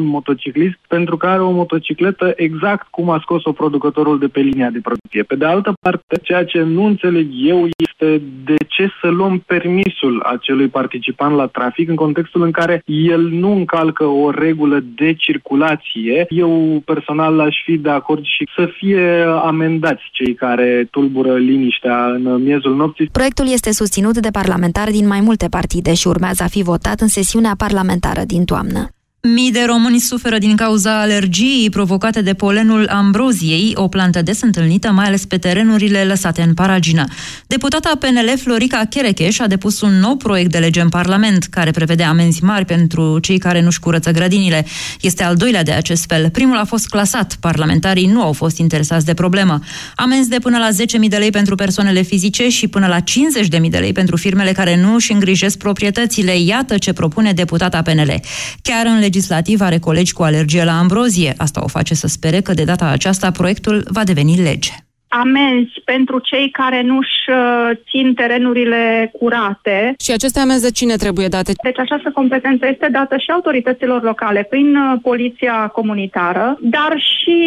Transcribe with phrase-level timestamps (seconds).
[0.00, 4.70] un motociclist pentru că are o motocicletă exact cum a scos-o producătorul de pe linia
[4.70, 5.22] de producție.
[5.22, 10.22] Pe de altă parte, ceea ce nu înțeleg eu este de ce să luăm permisul
[10.22, 16.26] acelui participant la trafic în contextul în care el nu încalcă o regulă de circulație.
[16.28, 22.42] Eu personal aș fi de acord și să fie amendați cei care tulbură liniștea în
[22.42, 23.08] miezul nopții.
[23.12, 27.08] Proiectul este susținut de parlamentari din mai multe partide și urmează a fi votat în
[27.08, 28.90] sesiunea parlamentară din toamnă.
[29.20, 34.90] Mii de români suferă din cauza alergiei provocate de polenul ambroziei, o plantă des întâlnită
[34.90, 37.04] mai ales pe terenurile lăsate în paragină.
[37.46, 42.02] Deputata PNL Florica Cherecheș a depus un nou proiect de lege în Parlament, care prevede
[42.02, 44.66] amenzi mari pentru cei care nu-și curăță grădinile.
[45.00, 46.30] Este al doilea de acest fel.
[46.30, 47.36] Primul a fost clasat.
[47.40, 49.58] Parlamentarii nu au fost interesați de problemă.
[49.94, 50.68] Amenzi de până la
[51.02, 54.80] 10.000 de lei pentru persoanele fizice și până la 50.000 de lei pentru firmele care
[54.80, 56.38] nu își îngrijesc proprietățile.
[56.38, 58.20] Iată ce propune deputata PNL.
[58.62, 61.34] Chiar în legislativ are colegi cu alergie la ambrozie.
[61.36, 64.72] Asta o face să spere că de data aceasta proiectul va deveni lege
[65.08, 69.94] amenzi pentru cei care nu-și uh, țin terenurile curate.
[70.04, 71.52] Și aceste amenzi de cine trebuie date?
[71.62, 77.38] Deci această competență este dată și autorităților locale prin uh, poliția comunitară, dar și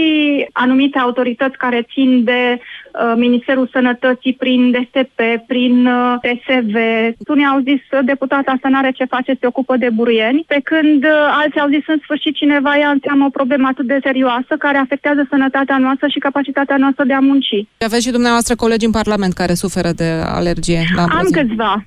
[0.52, 2.79] anumite autorități care țin de Uh,
[3.16, 6.76] Ministerul Sănătății prin DSP, prin uh, TSV.
[7.28, 11.40] Unii au zis deputata asta n-are ce face, se ocupă de buruieni, pe când uh,
[11.42, 15.28] alții au zis în sfârșit cineva ea înseamnă o problemă atât de serioasă care afectează
[15.30, 17.68] sănătatea noastră și capacitatea noastră de a munci.
[17.80, 21.84] Aveți și dumneavoastră colegi în Parlament care suferă de alergie la Am câțiva.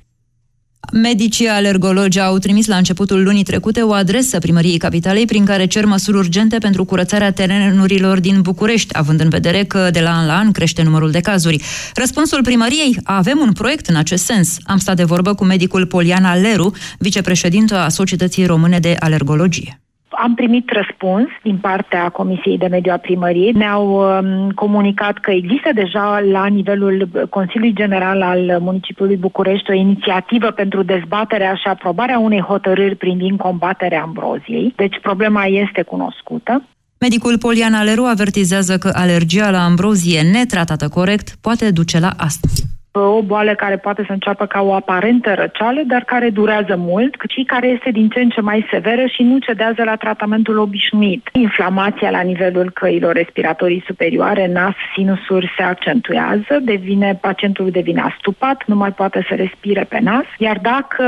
[0.92, 5.84] Medicii alergologi au trimis la începutul lunii trecute o adresă primăriei capitalei prin care cer
[5.84, 10.36] măsuri urgente pentru curățarea terenurilor din București, având în vedere că de la an la
[10.36, 11.62] an crește numărul de cazuri.
[11.94, 14.56] Răspunsul primăriei, avem un proiect în acest sens.
[14.62, 19.80] Am stat de vorbă cu medicul Poliana Leru, vicepreședintă a Societății Române de Alergologie.
[20.26, 23.52] Am primit răspuns din partea Comisiei de Mediu a Primăriei.
[23.52, 30.50] Ne-au um, comunicat că există deja la nivelul Consiliului General al municipiului București o inițiativă
[30.50, 34.72] pentru dezbaterea și aprobarea unei hotărâri privind combaterea ambroziei.
[34.76, 36.62] Deci problema este cunoscută.
[36.98, 43.22] Medicul Poliana Leru avertizează că alergia la ambrozie netratată corect poate duce la astm o
[43.22, 47.66] boală care poate să înceapă ca o aparentă răceală, dar care durează mult, și care
[47.66, 51.28] este din ce în ce mai severă și nu cedează la tratamentul obișnuit.
[51.32, 58.74] Inflamația la nivelul căilor respiratorii superioare, nas, sinusuri se accentuează, devine, pacientul devine astupat, nu
[58.74, 61.04] mai poate să respire pe nas, iar dacă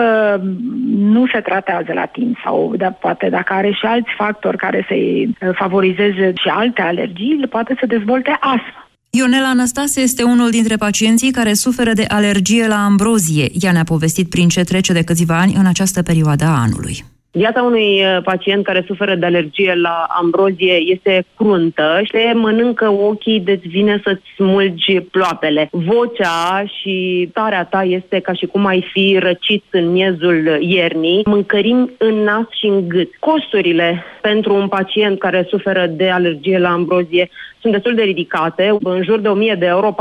[0.96, 5.36] nu se tratează la timp sau da, poate dacă are și alți factori care să-i
[5.52, 8.83] favorizeze și alte alergii, poate să dezvolte astma.
[9.16, 13.50] Ionela Anastase este unul dintre pacienții care suferă de alergie la ambrozie.
[13.60, 17.04] Ea ne-a povestit prin ce trece de câțiva ani în această perioadă a anului.
[17.36, 22.88] Viața unui uh, pacient care suferă de alergie la ambrozie este cruntă și te mănâncă
[22.88, 25.68] ochii, deci vine să-ți smulgi ploapele.
[25.70, 31.90] Vocea și starea ta este ca și cum ai fi răcit în miezul iernii, mâncărim
[31.98, 33.10] în nas și în gât.
[33.18, 37.30] Costurile pentru un pacient care suferă de alergie la ambrozie
[37.60, 39.94] sunt destul de ridicate, în jur de 1000 de euro,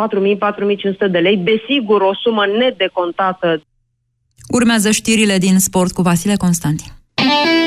[1.07, 3.61] 4000-4500 de lei, desigur o sumă nedecontată.
[4.49, 7.02] Urmează știrile din sport cu Vasile Constantin.
[7.23, 7.62] Thank you.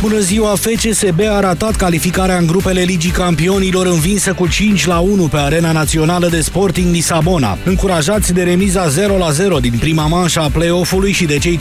[0.00, 0.54] Bună ziua!
[0.54, 5.72] FCSB a ratat calificarea în grupele Ligii Campionilor învinsă cu 5 la 1 pe Arena
[5.72, 7.58] Națională de Sporting Lisabona.
[7.64, 11.58] Încurajați de remiza 0 la 0 din prima manșă a play-off-ului și de cei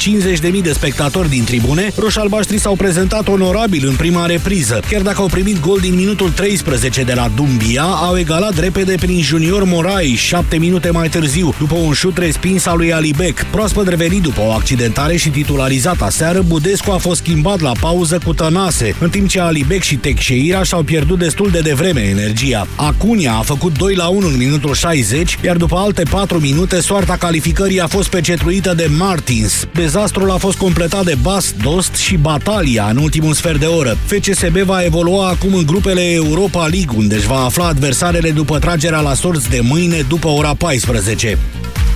[0.58, 4.80] 50.000 de spectatori din tribune, roșalbaștrii s-au prezentat onorabil în prima repriză.
[4.90, 9.22] Chiar dacă au primit gol din minutul 13 de la Dumbia, au egalat repede prin
[9.22, 13.44] Junior Morai 7 minute mai târziu, după un șut respins al lui Alibec.
[13.44, 18.34] Proaspăt revenit după o accidentare și titularizat aseară, Budescu a fost schimbat la pauză cu
[18.34, 22.68] Tănase, în timp ce Alibec și Texeira și-au pierdut destul de devreme energia.
[22.76, 27.16] Acunia a făcut 2 la 1 în minutul 60, iar după alte 4 minute, soarta
[27.18, 29.68] calificării a fost pecetruită de Martins.
[29.74, 33.98] Dezastrul a fost completat de Bas, Dost și Batalia în ultimul sfert de oră.
[34.06, 39.00] FCSB va evolua acum în grupele Europa League, unde își va afla adversarele după tragerea
[39.00, 41.38] la sorți de mâine după ora 14.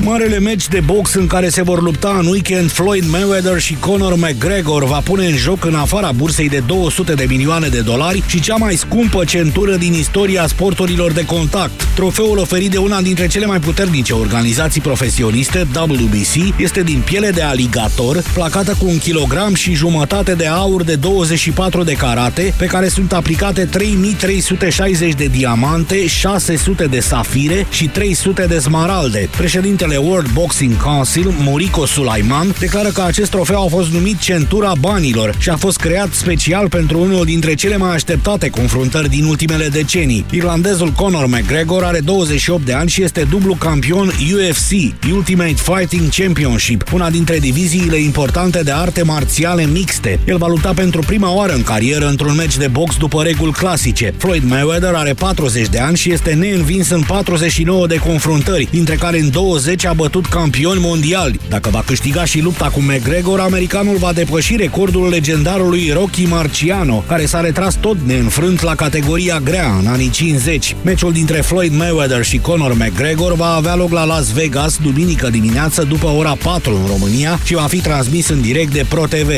[0.04, 4.16] Marele meci de box în care se vor lupta în weekend Floyd Mayweather și Conor
[4.16, 8.42] McGregor va pune în joc în afara bursei de 200 de milioane de dolari și
[8.42, 11.88] cea mai scumpă centură din istoria sporturilor de contact.
[11.96, 17.42] Trofeul oferit de una dintre cele mai puternice organizații profesioniste, WBC, este din piele de
[17.42, 22.88] aligator, placată cu un kilogram și jumătate de aur de 24 de carate, pe care
[22.88, 29.30] sunt aplicate 3360 de diamante, 600 de safire și 300 de smaralde.
[29.38, 34.74] Președintele Președintele World Boxing Council, Moriko Sulaiman, declară că acest trofeu a fost numit Centura
[34.80, 39.68] Banilor și a fost creat special pentru unul dintre cele mai așteptate confruntări din ultimele
[39.68, 40.26] decenii.
[40.32, 46.92] Irlandezul Conor McGregor are 28 de ani și este dublu campion UFC, Ultimate Fighting Championship,
[46.94, 50.20] una dintre diviziile importante de arte marțiale mixte.
[50.28, 54.14] El va lupta pentru prima oară în carieră într-un meci de box după reguli clasice.
[54.18, 59.20] Floyd Mayweather are 40 de ani și este neînvins în 49 de confruntări, dintre care
[59.20, 61.40] în 20 a bătut campioni mondiali.
[61.50, 67.26] Dacă va câștiga și lupta cu McGregor, americanul va depăși recordul legendarului Rocky Marciano, care
[67.26, 70.76] s-a retras tot neînfrânt la categoria grea în anii 50.
[70.84, 75.84] Meciul dintre Floyd Mayweather și Conor McGregor va avea loc la Las Vegas duminică dimineață
[75.84, 79.30] după ora 4 în România și va fi transmis în direct de ProTV.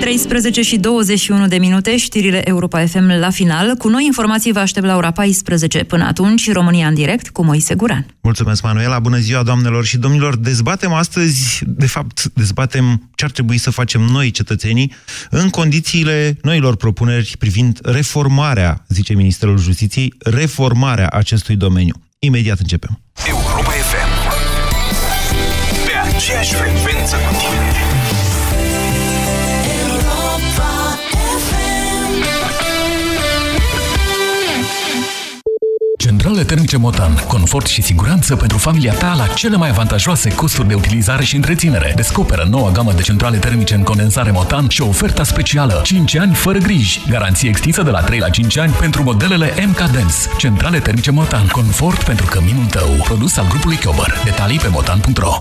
[0.00, 3.74] 13 și 21 de minute, știrile Europa FM la final.
[3.74, 5.84] Cu noi informații vă aștept la ora 14.
[5.84, 8.06] Până atunci, România în direct cu Moise Guran.
[8.20, 8.98] Mulțumesc, Manuela.
[8.98, 10.36] Bună ziua, doamnelor și domnilor.
[10.36, 14.92] Dezbatem astăzi, de fapt, dezbatem ce ar trebui să facem noi, cetățenii,
[15.30, 21.94] în condițiile noilor propuneri privind reformarea, zice Ministerul Justiției, reformarea acestui domeniu.
[22.18, 23.00] Imediat începem.
[23.28, 24.10] Europa FM.
[25.86, 27.59] Pe aceeași frecvență cu tine.
[36.10, 37.24] Centrale termice Motan.
[37.26, 41.92] Confort și siguranță pentru familia ta la cele mai avantajoase costuri de utilizare și întreținere.
[41.96, 46.58] Descoperă noua gamă de centrale termice în condensare Motan și oferta specială 5 ani fără
[46.58, 47.02] griji.
[47.08, 50.14] Garanție extinsă de la 3 la 5 ani pentru modelele MK Dance.
[50.38, 51.46] Centrale termice Motan.
[51.46, 52.88] Confort pentru căminul tău.
[53.04, 54.20] Produs al grupului Chiober.
[54.24, 55.38] Detalii pe motan.ro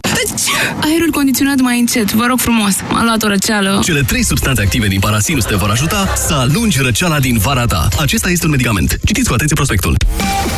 [0.83, 2.75] Aerul condiționat mai încet, vă rog frumos.
[2.89, 3.79] M-a luat o răceală.
[3.83, 7.87] Cele trei substanțe active din parasinus te vor ajuta să alungi răceala din vara ta.
[7.99, 8.99] Acesta este un medicament.
[9.05, 9.97] Citiți cu atenție prospectul.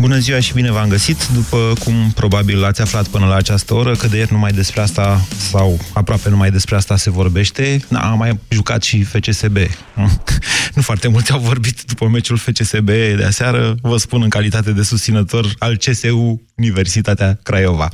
[0.00, 1.28] Bună ziua și bine v-am găsit.
[1.28, 5.26] După cum probabil ați aflat până la această oră, că de ieri numai despre asta,
[5.50, 9.56] sau aproape numai despre asta se vorbește, Na, am mai jucat și FCSB.
[10.74, 14.82] nu foarte mulți au vorbit după meciul FCSB de aseară, vă spun în calitate de
[14.82, 17.88] susținător al CSU Universitatea Craiova.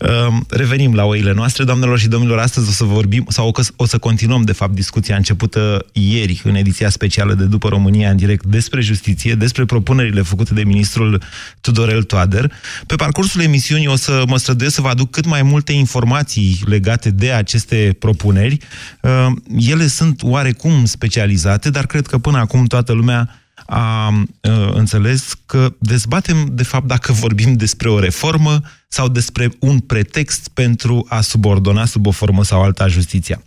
[0.00, 3.98] Ehm, revenim la oile noastre, doamnelor și domnilor, astăzi o să vorbim, sau o să
[3.98, 8.80] continuăm, de fapt, discuția începută ieri, în ediția specială de După România, în direct, despre
[8.80, 11.22] justiție, despre propunerile făcute de ministrul
[11.60, 12.52] Tudorel Toader.
[12.86, 17.10] Pe parcursul emisiunii o să mă străduiesc să vă aduc cât mai multe informații legate
[17.10, 18.58] de aceste propuneri.
[19.00, 23.39] Ehm, ele sunt oarecum specializate, dar cred că până acum toată lumea
[23.70, 29.78] a uh, înțeles că dezbatem, de fapt, dacă vorbim despre o reformă sau despre un
[29.78, 33.42] pretext pentru a subordona sub o formă sau alta justiția.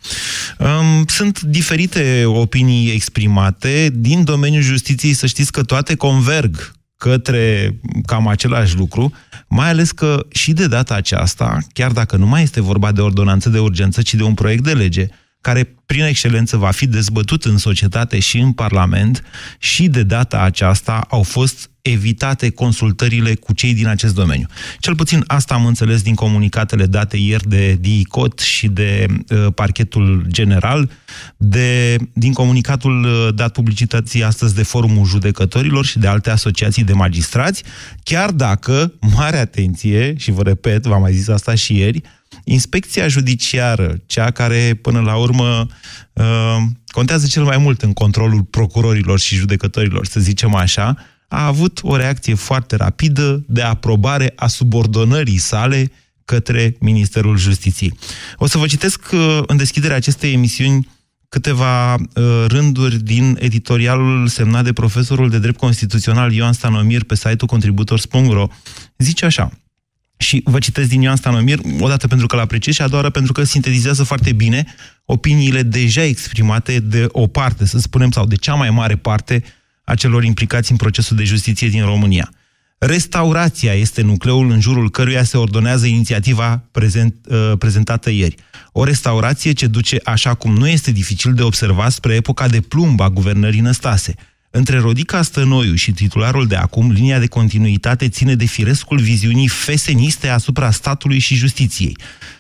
[0.58, 3.92] Um, sunt diferite opinii exprimate.
[3.94, 7.75] Din domeniul justiției să știți că toate converg către
[8.06, 9.14] cam același lucru,
[9.48, 13.50] mai ales că și de data aceasta, chiar dacă nu mai este vorba de ordonanță
[13.50, 15.08] de urgență, ci de un proiect de lege,
[15.44, 19.24] care prin excelență va fi dezbătut în societate și în Parlament
[19.60, 24.45] și de data aceasta au fost evitate consultările cu cei din acest domeniu.
[24.80, 30.25] Cel puțin asta am înțeles din comunicatele date ieri de DICOT și de uh, parchetul
[30.28, 30.90] general,
[31.38, 36.94] de, din comunicatul uh, dat publicității astăzi de Forumul Judecătorilor și de alte asociații de
[36.94, 37.63] magistrați,
[38.03, 42.01] chiar dacă, mare atenție, și vă repet, v-am mai zis asta și ieri,
[42.44, 45.68] Inspecția judiciară, cea care până la urmă
[46.13, 50.98] uh, contează cel mai mult în controlul procurorilor și judecătorilor, să zicem așa,
[51.28, 55.92] a avut o reacție foarte rapidă de aprobare a subordonării sale
[56.25, 57.94] către Ministerul Justiției.
[58.38, 60.88] O să vă citesc uh, în deschiderea acestei emisiuni
[61.30, 67.48] câteva uh, rânduri din editorialul semnat de profesorul de drept constituțional Ioan Stanomir pe site-ul
[67.48, 68.48] contributors.ro.
[68.98, 69.52] Zice așa,
[70.17, 73.12] și vă citesc din Ioan Stanomir, odată pentru că l apreciez și a doua oară
[73.12, 74.65] pentru că sintetizează foarte bine
[75.05, 79.43] opiniile deja exprimate de o parte, să spunem, sau de cea mai mare parte
[79.84, 82.34] a celor implicați în procesul de justiție din România.
[82.77, 88.36] Restaurația este nucleul în jurul căruia se ordonează inițiativa prezent, uh, prezentată ieri.
[88.72, 93.00] O restaurație ce duce, așa cum nu este dificil de observat, spre epoca de plumb
[93.00, 94.15] a guvernării Năstase–
[94.55, 100.27] între Rodica Stănoiu și titularul de acum, linia de continuitate ține de firescul viziunii feseniste
[100.27, 101.98] asupra statului și justiției.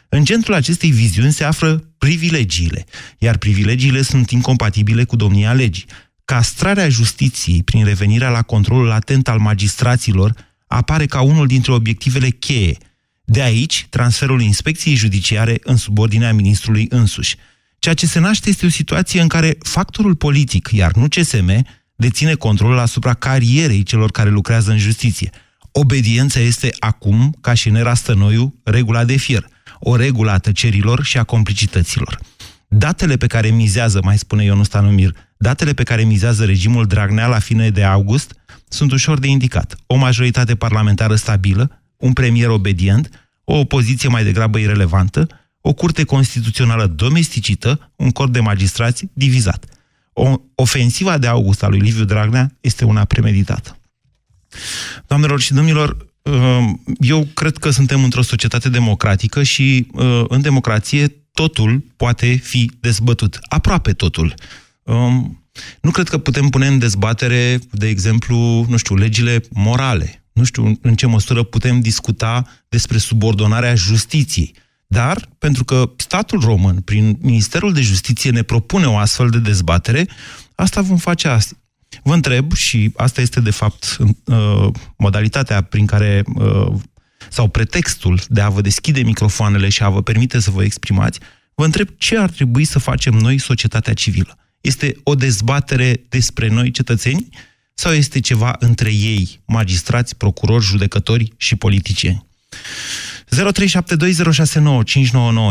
[0.09, 2.85] În centrul acestei viziuni se află privilegiile,
[3.17, 5.85] iar privilegiile sunt incompatibile cu domnia legii.
[6.25, 10.35] Castrarea justiției prin revenirea la controlul atent al magistraților
[10.67, 12.77] apare ca unul dintre obiectivele cheie.
[13.23, 17.35] De aici, transferul inspecției judiciare în subordinea ministrului însuși.
[17.79, 21.65] Ceea ce se naște este o situație în care factorul politic, iar nu CSM,
[21.95, 25.29] deține controlul asupra carierei celor care lucrează în justiție.
[25.71, 29.45] Obediența este acum, ca și în era Stănoiu, regula de fier,
[29.79, 32.19] o regulă a tăcerilor și a complicităților.
[32.67, 37.39] Datele pe care mizează, mai spune Ionus Stanumir, datele pe care mizează regimul Dragnea la
[37.39, 38.35] fine de august
[38.67, 39.75] sunt ușor de indicat.
[39.87, 43.09] O majoritate parlamentară stabilă, un premier obedient,
[43.43, 45.27] o opoziție mai degrabă irelevantă,
[45.61, 49.65] o curte constituțională domesticită, un corp de magistrați divizat.
[50.13, 53.77] O, ofensiva de august a lui Liviu Dragnea este una premeditată.
[55.07, 61.07] Doamnelor și domnilor, uh, eu cred că suntem într-o societate democratică și uh, în democrație
[61.33, 63.39] totul poate fi dezbătut.
[63.41, 64.33] Aproape totul.
[64.83, 65.43] Um,
[65.81, 70.23] nu cred că putem pune în dezbatere, de exemplu, nu știu, legile morale.
[70.33, 74.55] Nu știu în ce măsură putem discuta despre subordonarea justiției.
[74.87, 80.07] Dar, pentru că statul român, prin Ministerul de Justiție, ne propune o astfel de dezbatere,
[80.55, 81.61] asta vom face astăzi.
[82.03, 86.73] Vă întreb, și asta este de fapt uh, modalitatea prin care, uh,
[87.29, 91.19] sau pretextul de a vă deschide microfoanele și a vă permite să vă exprimați,
[91.53, 94.37] vă întreb ce ar trebui să facem noi, societatea civilă.
[94.61, 97.29] Este o dezbatere despre noi, cetățeni,
[97.73, 102.25] sau este ceva între ei, magistrați, procurori, judecători și politicieni?
[103.33, 103.35] 0372069599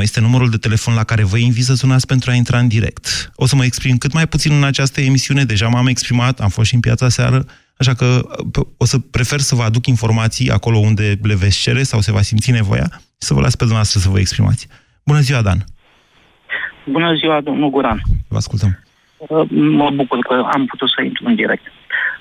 [0.01, 3.33] este numărul de telefon la care vă invit să sunați pentru a intra în direct.
[3.37, 6.69] O să mă exprim cât mai puțin în această emisiune, deja m-am exprimat, am fost
[6.69, 7.45] și în piața seară,
[7.77, 8.07] așa că
[8.77, 12.21] o să prefer să vă aduc informații acolo unde le veți cere sau se va
[12.21, 14.69] simți nevoia și să vă las pe dumneavoastră să vă exprimați.
[15.05, 15.59] Bună ziua, Dan!
[16.87, 18.03] Bună ziua, domnul Guran!
[18.29, 18.83] Vă ascultăm!
[19.17, 21.62] Uh, mă bucur că am putut să intru în direct.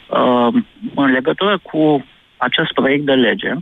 [0.10, 0.63] Uh,
[0.96, 2.06] în legătură cu
[2.38, 3.53] acest proiect de lege,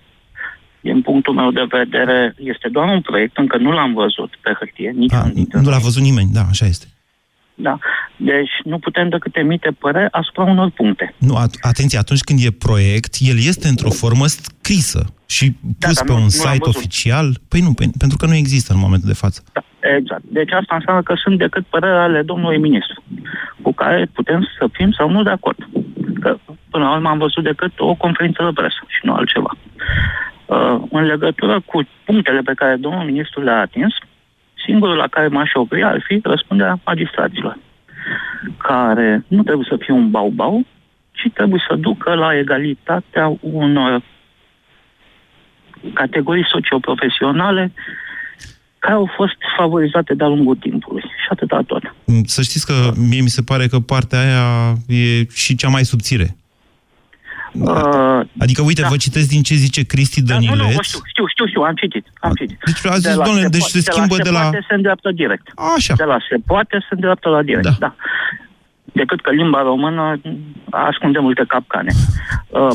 [0.82, 4.92] din punctul meu de vedere, este doar un proiect, încă nu l-am văzut pe hârtie,
[4.96, 5.32] nici A,
[5.62, 6.86] Nu l-a văzut nimeni, da, așa este.
[7.62, 7.78] Da.
[8.16, 11.14] Deci nu putem decât emite părere asupra unor puncte.
[11.18, 15.98] Nu, at- atenție, atunci când e proiect, el este într-o formă scrisă și da, pus
[15.98, 17.28] da, pe nu, un nu site oficial.
[17.48, 19.44] Păi nu, pentru că nu există în momentul de față.
[19.54, 19.62] Da,
[19.98, 20.24] exact.
[20.24, 23.04] Deci asta înseamnă că sunt decât părere ale domnului ministru,
[23.62, 25.58] cu care putem să fim sau nu de acord.
[26.20, 26.38] Că
[26.70, 29.58] până la urmă am văzut decât o conferință de presă și nu altceva.
[30.50, 33.94] Uh, în legătură cu punctele pe care domnul ministru le-a atins,
[34.66, 37.58] singurul la care m-aș opri ar fi răspunderea magistraților,
[38.58, 40.66] care nu trebuie să fie un bau-bau,
[41.12, 44.02] ci trebuie să ducă la egalitatea unor
[45.94, 47.72] categorii socioprofesionale
[48.80, 51.02] care au fost favorizate de-a lungul timpului.
[51.02, 51.96] Și atâta tot.
[52.26, 56.39] Să știți că mie mi se pare că partea aia e și cea mai subțire.
[57.54, 58.88] Uh, adică, uite, da.
[58.88, 60.58] vă citesc din ce zice Cristi Dănileț.
[60.58, 62.58] Da, nu, nu, știu, știu, știu, știu, am citit, am citit.
[62.66, 64.30] Deci a zis, domnule, deci se schimbă de la...
[64.30, 65.48] De la se poate se îndreaptă direct.
[65.76, 65.94] Așa.
[65.98, 67.76] De la se poate se îndreaptă la direct, da.
[67.80, 67.96] da.
[68.84, 70.22] Decât că limba română
[70.70, 71.92] ascunde multe capcane.
[72.48, 72.72] Uh,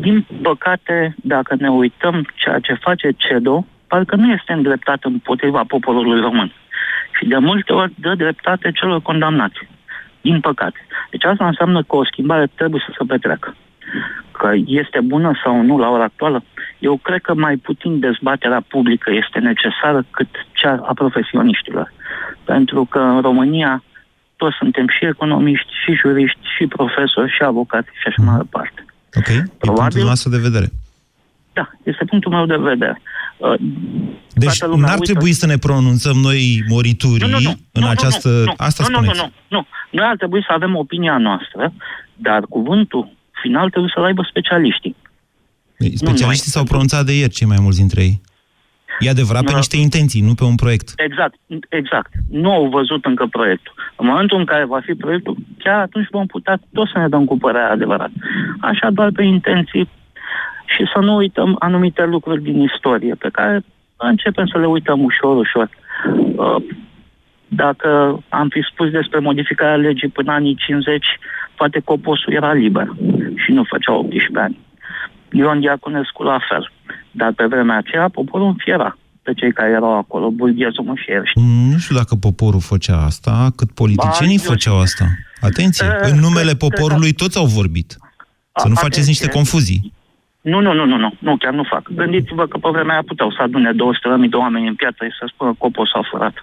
[0.00, 6.20] din păcate, dacă ne uităm ceea ce face CEDO, parcă nu este îndreptat împotriva poporului
[6.20, 6.52] român.
[7.18, 9.58] Și de multe ori dă dreptate celor condamnați.
[10.20, 10.86] Din păcate.
[11.10, 13.54] Deci asta înseamnă că o schimbare trebuie să se petreacă
[14.38, 16.44] că este bună sau nu la ora actuală,
[16.78, 21.92] eu cred că mai puțin dezbaterea publică este necesară cât cea a profesioniștilor.
[22.44, 23.82] Pentru că în România
[24.36, 28.84] toți suntem și economiști, și juriști, și profesori, și avocați și așa mai departe.
[29.18, 30.68] Ok, Probabil, e punctul nostru de vedere.
[31.52, 33.00] Da, este punctul meu de vedere.
[33.36, 33.54] Uh,
[34.34, 35.12] deci n-ar uită.
[35.12, 38.28] trebui să ne pronunțăm noi moriturii nu, nu, nu, în nu, această...
[38.28, 39.66] Nu, nu, Asta nu, nu, nu, nu, nu.
[39.90, 41.72] Noi ar trebui să avem opinia noastră,
[42.16, 43.12] dar cuvântul
[43.44, 44.94] final trebuie să-l aibă specialiștii.
[46.04, 48.16] Specialiștii s-au pronunțat de ieri, cei mai mulți dintre ei.
[48.98, 50.88] E adevărat pe niște intenții, nu pe un proiect.
[50.96, 51.34] Exact,
[51.68, 52.10] exact.
[52.42, 53.74] Nu au văzut încă proiectul.
[53.96, 57.24] În momentul în care va fi proiectul, chiar atunci vom putea tot să ne dăm
[57.24, 58.10] cu părerea adevărat.
[58.60, 59.88] Așa doar pe intenții
[60.64, 63.64] și să nu uităm anumite lucruri din istorie pe care
[63.96, 65.68] începem să le uităm ușor, ușor.
[66.36, 66.62] Uh,
[67.48, 71.06] dacă am fi spus despre modificarea legii până anii 50,
[71.64, 72.88] poate coposul era liber
[73.42, 74.58] și nu făcea 18 ani.
[75.30, 76.72] Ion Diaconescu la fel.
[77.10, 81.32] Dar pe vremea aceea poporul înfiera pe cei care erau acolo, bulghezul mășieri.
[81.70, 85.04] Nu știu dacă poporul făcea asta, cât politicienii ba, făceau asta.
[85.40, 87.88] Atenție, e, în numele poporului toți au vorbit.
[88.62, 89.92] Să nu faceți niște confuzii.
[90.40, 91.84] Nu, nu, nu, nu, nu, nu, chiar nu fac.
[92.00, 95.24] Gândiți-vă că pe vremea aia puteau să adune 200.000 de oameni în piață și să
[95.32, 96.34] spună copos s-a furat.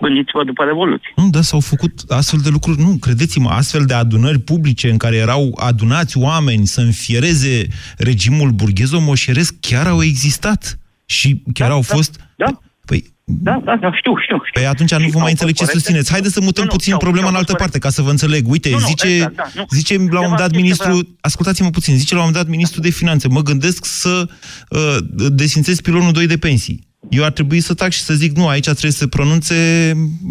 [0.00, 1.12] Gândiți-vă după Revoluție.
[1.16, 5.16] Nu, dar s-au făcut astfel de lucruri, nu, credeți-mă, astfel de adunări publice în care
[5.16, 10.78] erau adunați oameni să înfiereze regimul burghezo-moșeresc, chiar au existat.
[11.06, 12.20] Și chiar Da, au da, fost...
[12.36, 12.60] da.
[12.86, 14.36] Păi, Da, da, da, știu, știu.
[14.48, 14.52] știu.
[14.52, 15.78] Păi atunci nu Și vă au mai fost înțeleg ce corecte.
[15.78, 16.10] susțineți.
[16.10, 18.02] Haideți să mutăm Nu, nu, puțin și-au- problema în și-au altă fost parte, ca să
[18.02, 18.48] vă înțeleg.
[18.48, 19.64] Uite, Nu, nu, zice, exact, da, nu.
[19.70, 22.42] zice la un moment dat Câteva chestii ministru, vreau- ascultați-mă puțin, zice la un moment
[22.44, 24.28] dat ministru de finanțe, mă gândesc să
[24.68, 24.96] uh,
[25.32, 26.88] desfințez pilonul 2 de pensii.
[27.08, 29.54] Eu ar trebui să tac și să zic, nu, aici trebuie să se pronunțe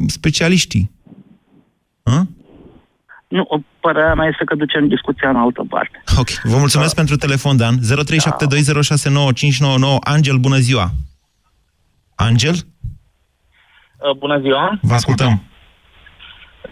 [0.07, 0.91] specialiștii.
[2.03, 2.21] Hă?
[3.27, 6.03] Nu, părerea mea este că ducem discuția în altă parte.
[6.17, 7.77] Ok, vă mulțumesc pentru telefon, Dan.
[7.77, 7.81] 0372069599.
[9.99, 10.91] Angel, bună ziua!
[12.15, 12.55] Angel?
[12.55, 14.79] Uh, Bună ziua!
[14.81, 15.43] Vă ascultăm.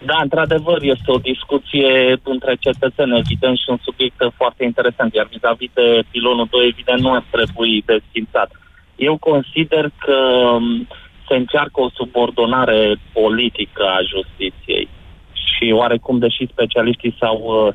[0.06, 5.70] Da, într-adevăr, este o discuție între cetățeni, evident, și un subiect foarte interesant, iar vis-a-vis
[5.74, 8.50] de pilonul 2, evident, nu ar trebui desfințat.
[8.98, 10.16] Eu consider că
[10.54, 10.88] um,
[11.28, 14.88] se încearcă o subordonare politică a justiției
[15.32, 17.74] și oarecum, deși specialiștii s-au uh,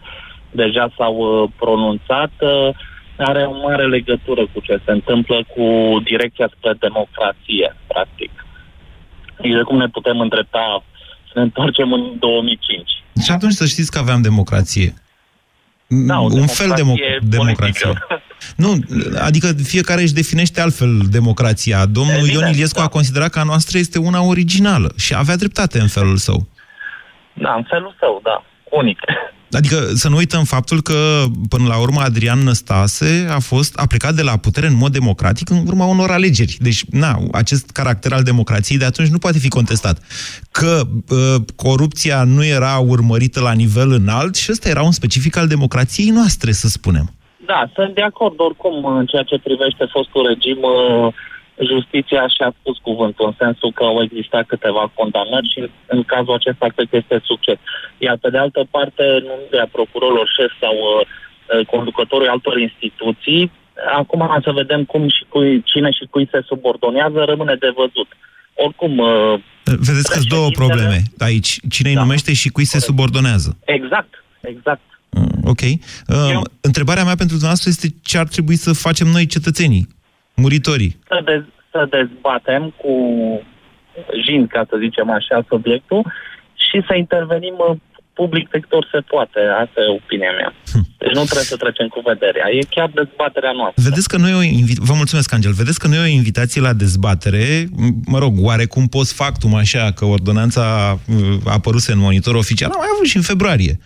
[0.52, 2.70] deja s-au uh, pronunțat, uh,
[3.18, 5.66] are o mare legătură cu ce se întâmplă cu
[6.04, 8.32] direcția spre democrație, practic.
[9.38, 10.84] Nici de cum ne putem îndrepta
[11.28, 12.90] să ne întoarcem în 2005.
[13.24, 14.94] Și atunci să știți că aveam democrație.
[15.96, 17.86] Da, o un fel de democrație demo- democrație.
[17.86, 18.22] politică.
[18.56, 18.80] Nu,
[19.20, 21.86] adică fiecare își definește altfel democrația.
[21.86, 22.84] Domnul Evident, Ion Iliescu da.
[22.84, 26.48] a considerat că a noastră este una originală și avea dreptate în felul său.
[27.34, 28.44] Da, în felul său, da.
[28.78, 29.00] Unic.
[29.54, 34.14] Adică să nu uităm faptul că, până la urmă, Adrian Năstase a fost a plecat
[34.14, 36.58] de la putere în mod democratic în urma unor alegeri.
[36.60, 39.98] Deci, na, acest caracter al democrației de atunci nu poate fi contestat.
[40.52, 45.48] Că uh, corupția nu era urmărită la nivel înalt și ăsta era un specific al
[45.48, 47.14] democrației noastre, să spunem.
[47.46, 50.58] Da, sunt de acord oricum în ceea ce privește fostul regim.
[50.62, 51.14] uh,
[51.72, 55.60] Justiția și-a spus cuvântul în sensul că au existat câteva condamnări și
[55.96, 57.58] în cazul acesta cred că este succes.
[57.98, 63.52] Iar pe de altă parte, numirea procurorilor șef sau uh, uh, conducătorului altor instituții,
[63.98, 68.10] acum să vedem cum și cui, cine și cui se subordonează, rămâne de văzut.
[68.54, 69.34] Oricum, uh,
[69.64, 71.60] Vedeți că sunt două probleme aici.
[71.70, 72.02] Cine îi Da.
[72.02, 73.58] numește și cui se subordonează.
[73.66, 74.82] exact, exact.
[75.10, 75.62] Mm, Ok.
[75.62, 79.88] Uh, întrebarea mea pentru dumneavoastră este ce ar trebui să facem noi, cetățenii,
[80.34, 81.00] muritorii.
[81.08, 81.42] să, dez,
[81.72, 82.94] să dezbatem cu
[84.26, 86.02] jin, ca să zicem așa, subiectul
[86.66, 87.76] și să intervenim uh,
[88.14, 89.40] public pe cât ori se poate.
[89.64, 90.54] Asta e opinia mea.
[90.98, 92.46] Deci nu trebuie să trecem cu vederea.
[92.52, 93.84] E chiar dezbaterea noastră.
[93.90, 95.52] Vedeți că noi o invi- Vă mulțumesc, Angel.
[95.52, 100.06] Vedeți că noi o invitație la dezbatere, m- mă rog, oarecum post factum așa, că
[100.06, 100.64] ordonanța
[101.10, 103.80] uh, a apăruse în monitor oficial, am mai avut și în februarie.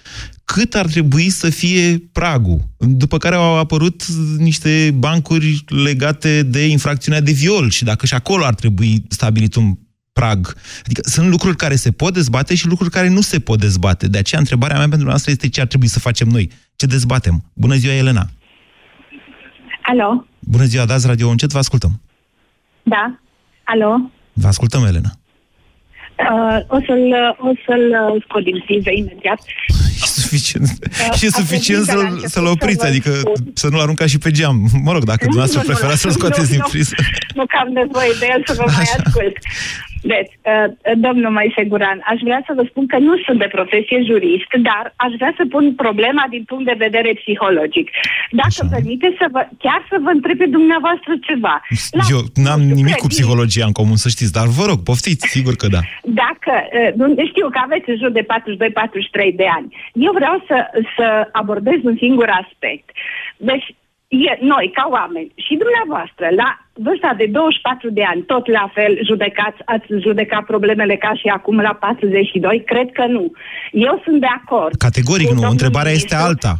[0.53, 2.59] Cât ar trebui să fie pragul?
[2.77, 4.05] După care au apărut
[4.37, 9.77] niște bancuri legate de infracțiunea de viol și dacă și acolo ar trebui stabilit un
[10.13, 10.55] prag.
[10.85, 14.07] Adică sunt lucruri care se pot dezbate și lucruri care nu se pot dezbate.
[14.07, 16.51] De aceea întrebarea mea pentru noastră este ce ar trebui să facem noi.
[16.75, 17.43] Ce dezbatem?
[17.53, 18.29] Bună ziua, Elena!
[19.81, 20.27] Alo?
[20.39, 22.01] Bună ziua, dați radio încet, vă ascultăm.
[22.83, 23.19] Da?
[23.63, 24.11] Alo?
[24.33, 25.11] Vă ascultăm, Elena.
[26.17, 27.03] Uh, o să-l,
[27.49, 29.39] o să-l uh, scot din priză imediat.
[30.03, 32.87] E suficient, Uh, e a suficient trebuit de la să-l, început să-l să opriți, vă
[32.91, 33.51] adică spun.
[33.53, 34.57] să nu-l aruncați și pe geam.
[34.87, 36.69] Mă rog, dacă dumneavoastră Nu, nu, preferați să-l nu, scoateți nu, din nu.
[36.71, 36.95] priză.
[37.37, 39.35] Nu că am nevoie de el să vă mai ascult.
[40.01, 40.67] Deci, uh,
[41.05, 45.11] domnul Maiseguran, aș vrea să vă spun că nu sunt de profesie jurist, dar aș
[45.19, 47.89] vrea să pun problema din punct de vedere psihologic.
[48.31, 51.55] Dacă îmi permite să vă, chiar să vă întreb pe dumneavoastră ceva.
[51.91, 53.07] La, Eu n-am nu știu, nimic cu credință.
[53.07, 55.81] psihologia în comun, să știți, dar vă rog, poftiți, sigur că da.
[56.23, 60.57] Dacă, uh, nu- știu că aveți în jur de 42-43 de ani, eu vreau să,
[60.95, 62.89] să abordez un singur aspect.
[63.37, 63.67] Deci,
[64.07, 66.49] e, noi, ca oameni, și dumneavoastră, la
[66.85, 71.57] vârsta de 24 de ani, tot la fel judecați, ați judecat problemele ca și acum
[71.67, 72.63] la 42?
[72.71, 73.25] Cred că nu.
[73.87, 74.75] Eu sunt de acord.
[74.87, 76.47] Categoric cu nu, domnul întrebarea este ministru.
[76.47, 76.53] alta.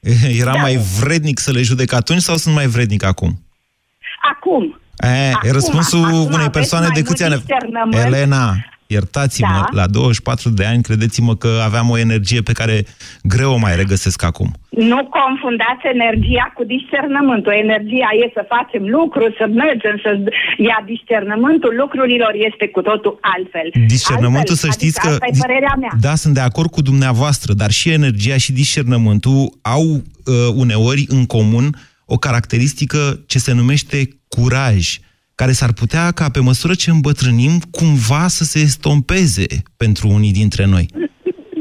[0.42, 0.60] Era Da.
[0.66, 3.30] mai vrednic să le judec atunci sau sunt mai vrednic acum?
[4.32, 4.64] Acum.
[4.98, 7.32] E, Acum, e răspunsul acum unei aveți persoane mai de câți ani?
[7.34, 8.04] mult discernământ.
[8.06, 8.44] Elena,
[8.96, 9.80] iertați-mă, Da.
[9.80, 12.76] la 24 de ani, credeți-mă că aveam o energie pe care
[13.22, 14.50] greu o mai regăsesc acum.
[14.70, 17.52] Nu confundați energia cu discernământul.
[17.66, 20.10] Energia e să facem lucruri, să mergem, să
[20.68, 23.68] ia discernământul lucrurilor este cu totul altfel.
[23.86, 25.24] Discernământul, altfel, să știți adică că...
[25.24, 25.92] Asta e părerea mea.
[26.00, 30.00] Da, sunt de acord cu dumneavoastră, dar și energia și discernământul au uh,
[30.54, 31.66] uneori în comun
[32.04, 34.98] o caracteristică ce se numește curaj,
[35.40, 39.48] care s-ar putea ca pe măsură ce îmbătrânim cumva să se estompeze
[39.82, 40.86] pentru unii dintre noi.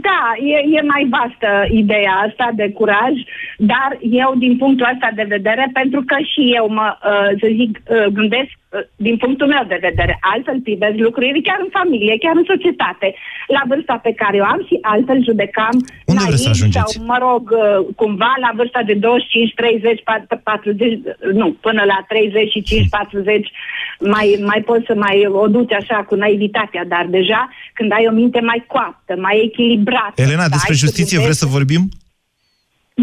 [0.07, 1.51] Da, e, e mai vastă
[1.83, 3.13] ideea asta de curaj,
[3.57, 3.89] dar
[4.23, 8.05] eu din punctul ăsta de vedere, pentru că și eu mă, uh, să zic, uh,
[8.17, 8.51] gândesc
[8.95, 13.07] din punctul meu de vedere, altfel privesc lucrurile chiar în familie, chiar în societate,
[13.47, 16.93] la vârsta pe care o am și altfel judecam Unde vreți să ajungeți?
[16.93, 20.03] sau, mă rog, uh, cumva la vârsta de 25, 30,
[20.43, 20.99] 40,
[21.33, 23.51] nu, până la 35, 40,
[23.99, 28.13] mai, mai poți să mai o duci așa cu naivitatea, dar deja când ai o
[28.21, 30.21] minte mai coaptă, mai echilibrată.
[30.21, 31.83] Elena, despre justiție vreți să vorbim?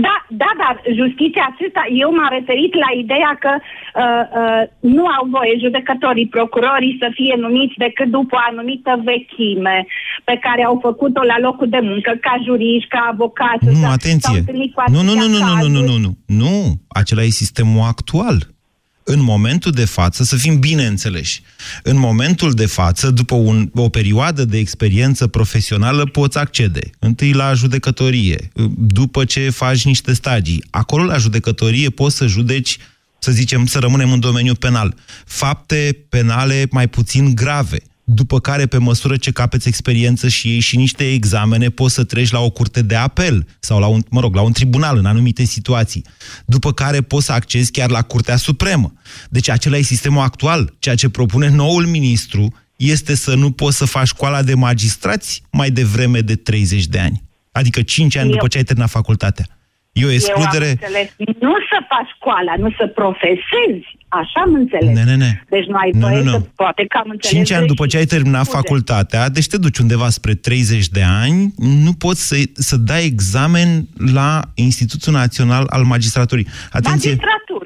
[0.05, 4.63] Da, da, dar justiția acesta, eu m-am referit la ideea că uh, uh,
[4.95, 9.77] nu au voie judecătorii, procurorii să fie numiți decât după o anumită vechime
[10.29, 13.65] pe care au făcut-o la locul de muncă, ca juriști, ca avocați.
[13.67, 14.21] Nu, sau- atenție.
[14.21, 15.89] s-au întâlnit cu Nu, nu, nu, atâtea nu, nu, nu, nu, cazuri.
[15.89, 16.11] nu, nu.
[16.43, 16.55] Nu,
[17.01, 18.37] acela e sistemul actual.
[19.09, 21.42] În momentul de față, să fim bine înțeleși,
[21.83, 26.90] în momentul de față, după un, o perioadă de experiență profesională, poți accede.
[26.99, 30.64] Întâi la judecătorie, după ce faci niște stagii.
[30.71, 32.79] Acolo, la judecătorie, poți să judeci,
[33.19, 34.95] să zicem, să rămânem în domeniul penal.
[35.27, 40.77] Fapte penale mai puțin grave după care, pe măsură ce capeți experiență și ei și
[40.77, 44.35] niște examene, poți să treci la o curte de apel sau la un, mă rog,
[44.35, 46.05] la un tribunal în anumite situații.
[46.45, 48.92] După care poți să accezi chiar la Curtea Supremă.
[49.31, 50.75] Deci acela e sistemul actual.
[50.79, 55.71] Ceea ce propune noul ministru este să nu poți să faci școala de magistrați mai
[55.71, 57.23] devreme de 30 de ani.
[57.53, 59.47] Adică 5 ani Eu- după ce ai terminat facultatea.
[59.92, 60.64] E o excludere...
[60.64, 61.09] Eu am înțeles,
[61.40, 63.96] nu să faci școala, nu să profesezi.
[64.09, 64.95] Așa am înțeles.
[64.97, 65.40] Ne, ne, ne.
[65.49, 66.31] Deci nu ai Nu, voie nu, nu.
[66.31, 66.40] să...
[66.55, 67.90] Poate că am înțeles 5 ani după greșit.
[67.90, 68.57] ce ai terminat Scuze.
[68.57, 73.88] facultatea, deci te duci undeva spre 30 de ani, nu poți să, să dai examen
[74.14, 76.47] la Institutul Național al Magistraturii.
[76.71, 77.66] Atenție, Magistraturi,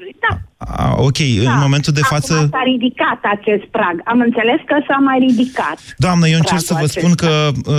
[0.67, 2.33] A, ok, în momentul de Acum față...
[2.51, 4.01] s-a ridicat acest prag.
[4.05, 5.79] Am înțeles că s-a mai ridicat.
[5.97, 7.75] Doamnă, eu încerc să pragul vă spun că uh,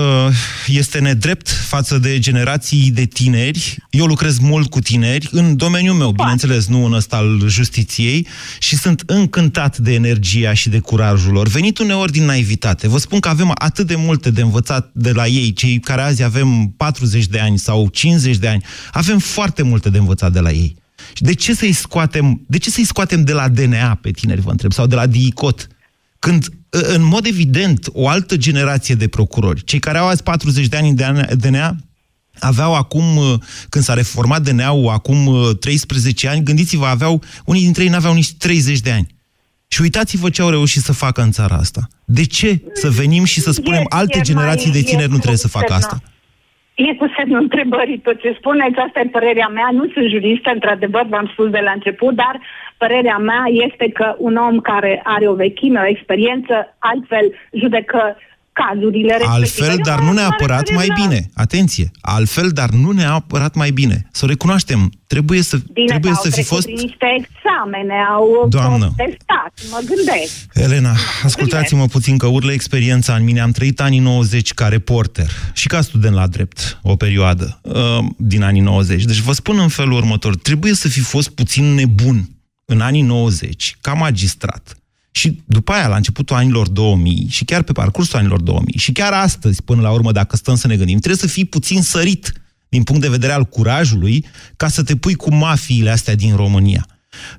[0.66, 3.76] este nedrept față de generații de tineri.
[3.90, 8.26] Eu lucrez mult cu tineri, în domeniul meu, bineînțeles, nu în ăsta al justiției,
[8.58, 12.88] și sunt încântat de energia și de curajul lor, venit uneori din naivitate.
[12.88, 16.22] Vă spun că avem atât de multe de învățat de la ei, cei care azi
[16.22, 20.50] avem 40 de ani sau 50 de ani, avem foarte multe de învățat de la
[20.50, 20.81] ei.
[21.12, 24.50] Și de ce să-i scoatem, de ce să-i scoatem de la DNA pe tineri, vă
[24.50, 25.66] întreb, sau de la DICOT?
[26.18, 30.76] Când, în mod evident, o altă generație de procurori, cei care au azi 40 de
[30.76, 31.76] ani în DNA,
[32.38, 33.34] aveau acum, uh,
[33.68, 38.32] când s-a reformat DNA-ul acum uh, 13 ani, gândiți-vă, aveau, unii dintre ei n-aveau nici
[38.32, 39.06] 30 de ani.
[39.68, 41.88] Și uitați-vă ce au reușit să facă în țara asta.
[42.04, 45.12] De ce să venim și să spunem E- alte e generații mai- de tineri e
[45.12, 45.84] nu trebuie să cu facă semnă.
[45.86, 46.02] asta?
[46.74, 51.02] E cu semnul întrebării tot ce spuneți, asta e părerea mea, nu sunt juristă, într-adevăr,
[51.08, 52.40] v-am spus de la început, dar
[52.76, 58.16] părerea mea este că un om care are o vechime, o experiență, altfel judecă
[58.52, 59.34] cazurile respective.
[59.34, 61.30] Altfel, Eu dar mă- nu mă neapărat refer mai la- bine.
[61.34, 61.90] Atenție!
[62.00, 64.08] Altfel, dar nu neapărat mai bine.
[64.12, 64.92] Să o recunoaștem.
[65.06, 66.64] Trebuie să, Bine, trebuie dar să au fi trecut fost...
[66.66, 68.84] prin niște examene, au Doamnă.
[68.84, 70.32] fost testat, mă gândesc.
[70.54, 73.40] Elena, ascultați-mă puțin că urlă experiența în mine.
[73.40, 78.42] Am trăit anii 90 ca reporter și ca student la drept o perioadă uh, din
[78.42, 79.04] anii 90.
[79.04, 80.36] Deci vă spun în felul următor.
[80.36, 82.28] Trebuie să fi fost puțin nebun
[82.64, 84.76] în anii 90 ca magistrat.
[85.14, 89.12] Și după aia, la începutul anilor 2000 și chiar pe parcursul anilor 2000 și chiar
[89.12, 92.32] astăzi, până la urmă, dacă stăm să ne gândim, trebuie să fii puțin sărit
[92.68, 94.24] din punct de vedere al curajului
[94.56, 96.86] ca să te pui cu mafiile astea din România.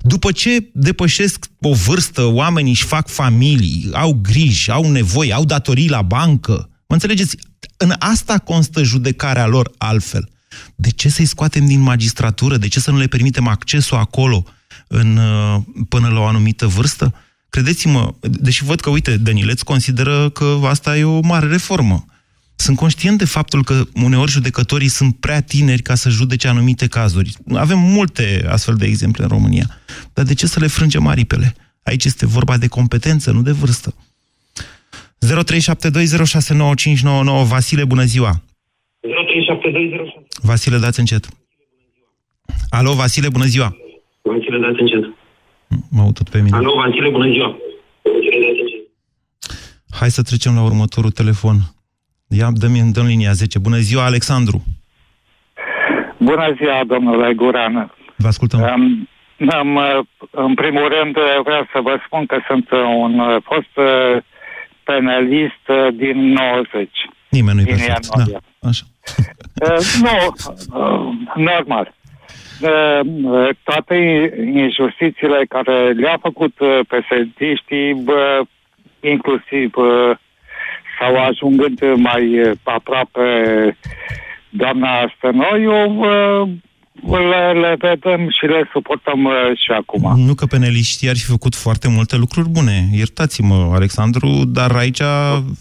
[0.01, 5.89] După ce depășesc o vârstă, oamenii își fac familii, au griji, au nevoi, au datorii
[5.89, 6.69] la bancă.
[6.88, 7.38] Mă înțelegeți?
[7.77, 10.29] În asta constă judecarea lor altfel.
[10.75, 12.57] De ce să-i scoatem din magistratură?
[12.57, 14.43] De ce să nu le permitem accesul acolo
[14.88, 17.13] în, uh, până la o anumită vârstă?
[17.53, 22.05] Credeți-mă, deși văd că, uite, Dănileț consideră că asta e o mare reformă.
[22.55, 27.33] Sunt conștient de faptul că uneori judecătorii sunt prea tineri ca să judece anumite cazuri.
[27.53, 29.65] Avem multe astfel de exemple în România.
[30.13, 31.55] Dar de ce să le frângem aripele?
[31.83, 33.95] Aici este vorba de competență, nu de vârstă.
[35.25, 35.29] 0372069599
[37.47, 38.43] Vasile, bună ziua!
[40.41, 41.27] Vasile, dați încet.
[42.69, 43.75] Alo, Vasile, bună ziua!
[44.21, 45.22] Vasile, dați încet.
[45.91, 46.57] Mă aud tot pe mine.
[46.57, 47.57] Alo, Vasile, bună ziua.
[49.99, 51.57] Hai să trecem la următorul telefon.
[52.27, 53.59] Ia, dă-mi dă linia 10.
[53.59, 54.63] Bună ziua, Alexandru!
[56.17, 57.93] Bună ziua, domnule Guran.
[58.15, 58.59] Vă ascultăm.
[58.62, 59.07] Um,
[59.49, 59.99] am, uh,
[60.31, 64.23] în primul rând uh, vreau să vă spun că sunt uh, un uh, fost uh,
[64.83, 66.89] penalist uh, din 90.
[67.29, 68.07] Nimeni nu-i din perfect.
[68.07, 68.39] Da, ianuarie.
[68.62, 68.83] așa.
[69.63, 70.15] Uh, nu,
[70.79, 71.93] uh, normal.
[72.61, 73.95] Uh, uh, toate
[74.53, 78.47] injustițiile care le-a făcut uh, PSD-știi, uh,
[78.99, 80.17] inclusiv uh,
[80.99, 83.21] sau ajungând mai uh, aproape
[84.49, 86.49] doamna Stănoiu, uh,
[87.09, 90.25] le, le vedem și le suportăm uh, și acum.
[90.25, 92.89] Nu că peneliștii ar fi făcut foarte multe lucruri bune.
[92.93, 95.01] Iertați-mă, Alexandru, dar aici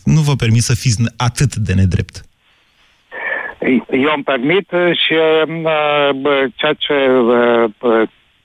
[0.05, 2.22] nu vă permit să fiți atât de nedrept.
[3.90, 8.05] Eu îmi permit și uh, bă, ceea ce uh, bă,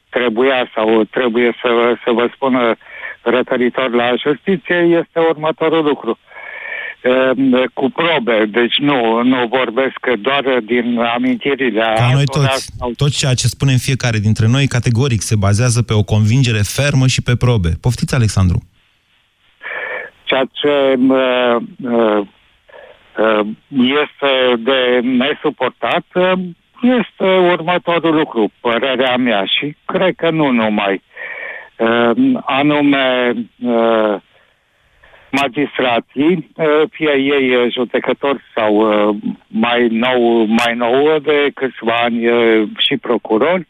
[0.10, 1.70] trebuia sau trebuie să,
[2.06, 2.76] să vă spună
[3.22, 6.20] referitor la justiție este următorul lucru.
[7.04, 12.92] Uh, cu probe, deci nu, nu vorbesc doar din amintirile Ca noi toți, sau...
[12.98, 17.22] tot ceea ce spunem fiecare dintre noi categoric se bazează pe o convingere fermă și
[17.22, 17.70] pe probe.
[17.82, 18.60] Poftiți, Alexandru.
[20.24, 22.28] Ceea ce uh, uh, Uh,
[23.68, 26.32] este de nesuportat uh,
[26.82, 31.02] este următorul lucru, părerea mea și cred că nu numai.
[31.78, 32.12] Uh,
[32.46, 33.34] anume
[35.32, 36.52] magistrații,
[36.90, 38.82] fie ei judecători sau
[39.48, 42.24] mai nou, mai nou de câțiva ani
[42.78, 43.68] și procurori,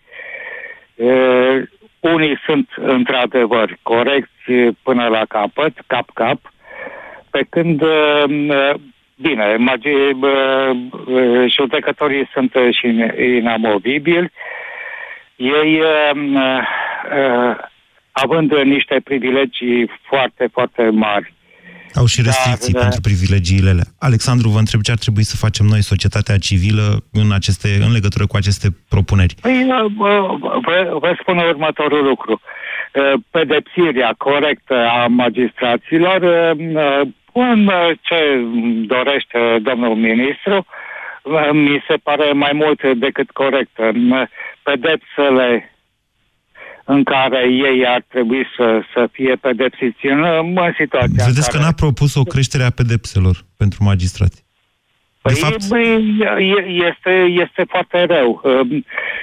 [1.99, 4.51] unii sunt într-adevăr corecți
[4.83, 6.39] până la capăt, cap-cap,
[7.29, 7.81] pe când
[9.21, 10.19] Bine, magii,
[11.47, 12.88] judecătorii sunt și
[13.38, 14.32] inamovibili.
[15.36, 15.82] Ei,
[18.12, 21.34] având niște privilegii foarte, foarte mari,
[21.93, 23.84] au și restricții Dar, pentru privilegiile alea.
[23.99, 28.25] Alexandru, vă întreb ce ar trebui să facem noi, societatea civilă, în, aceste, în legătură
[28.25, 29.36] cu aceste propuneri?
[29.41, 32.41] Păi, vă, vă spun următorul lucru.
[33.30, 36.19] Pedepsirea corectă a magistraților
[37.39, 37.69] în
[38.02, 38.45] ce
[38.86, 40.65] dorește domnul ministru,
[41.52, 43.80] mi se pare mai mult decât corect.
[44.63, 45.71] Pedepsele
[46.84, 51.58] în care ei ar trebui să, să fie pedepsiți în, în situația Vedeți care...
[51.58, 54.45] că n-a propus o creștere a pedepselor pentru magistrați.
[55.21, 55.67] De păi, fapt...
[55.67, 56.17] Băi,
[56.89, 57.12] este,
[57.43, 58.41] este foarte rău.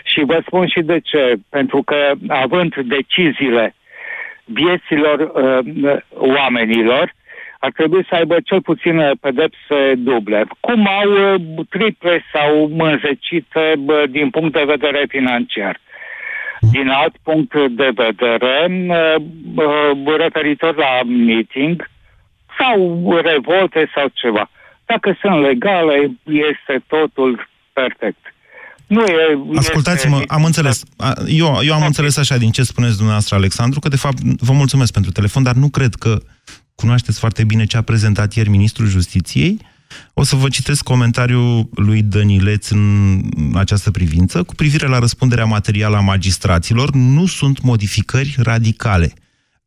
[0.05, 1.35] Și vă spun și de ce.
[1.49, 1.97] Pentru că
[2.29, 3.75] având deciziile
[4.45, 7.15] vieților uh, oamenilor,
[7.65, 10.47] ar trebui să aibă cel puțin uh, pedepse duble.
[10.61, 13.65] Cum au uh, triple sau mânzecite
[14.11, 15.81] din punct de vedere financiar.
[16.61, 18.57] Din alt punct de vedere,
[18.89, 21.91] uh, referitor la meeting
[22.59, 22.77] sau
[23.31, 24.51] revolte sau ceva.
[24.87, 28.35] Dacă sunt legale, este totul perfect.
[28.87, 30.35] Nu e, Ascultați-mă, este...
[30.35, 30.83] am înțeles.
[31.27, 34.93] Eu, eu am înțeles așa din ce spuneți dumneavoastră, Alexandru, că de fapt vă mulțumesc
[34.93, 36.19] pentru telefon, dar nu cred că
[36.75, 39.59] cunoașteți foarte bine ce a prezentat ieri Ministrul Justiției.
[40.13, 43.23] O să vă citesc comentariul lui Dănileț în
[43.55, 44.43] această privință.
[44.43, 49.13] Cu privire la răspunderea materială a magistraților, nu sunt modificări radicale.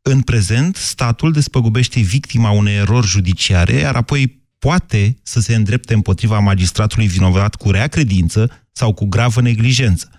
[0.01, 6.39] În prezent, statul despăgubește victima unei erori judiciare, iar apoi poate să se îndrepte împotriva
[6.39, 10.09] magistratului vinovat cu rea credință sau cu gravă neglijență.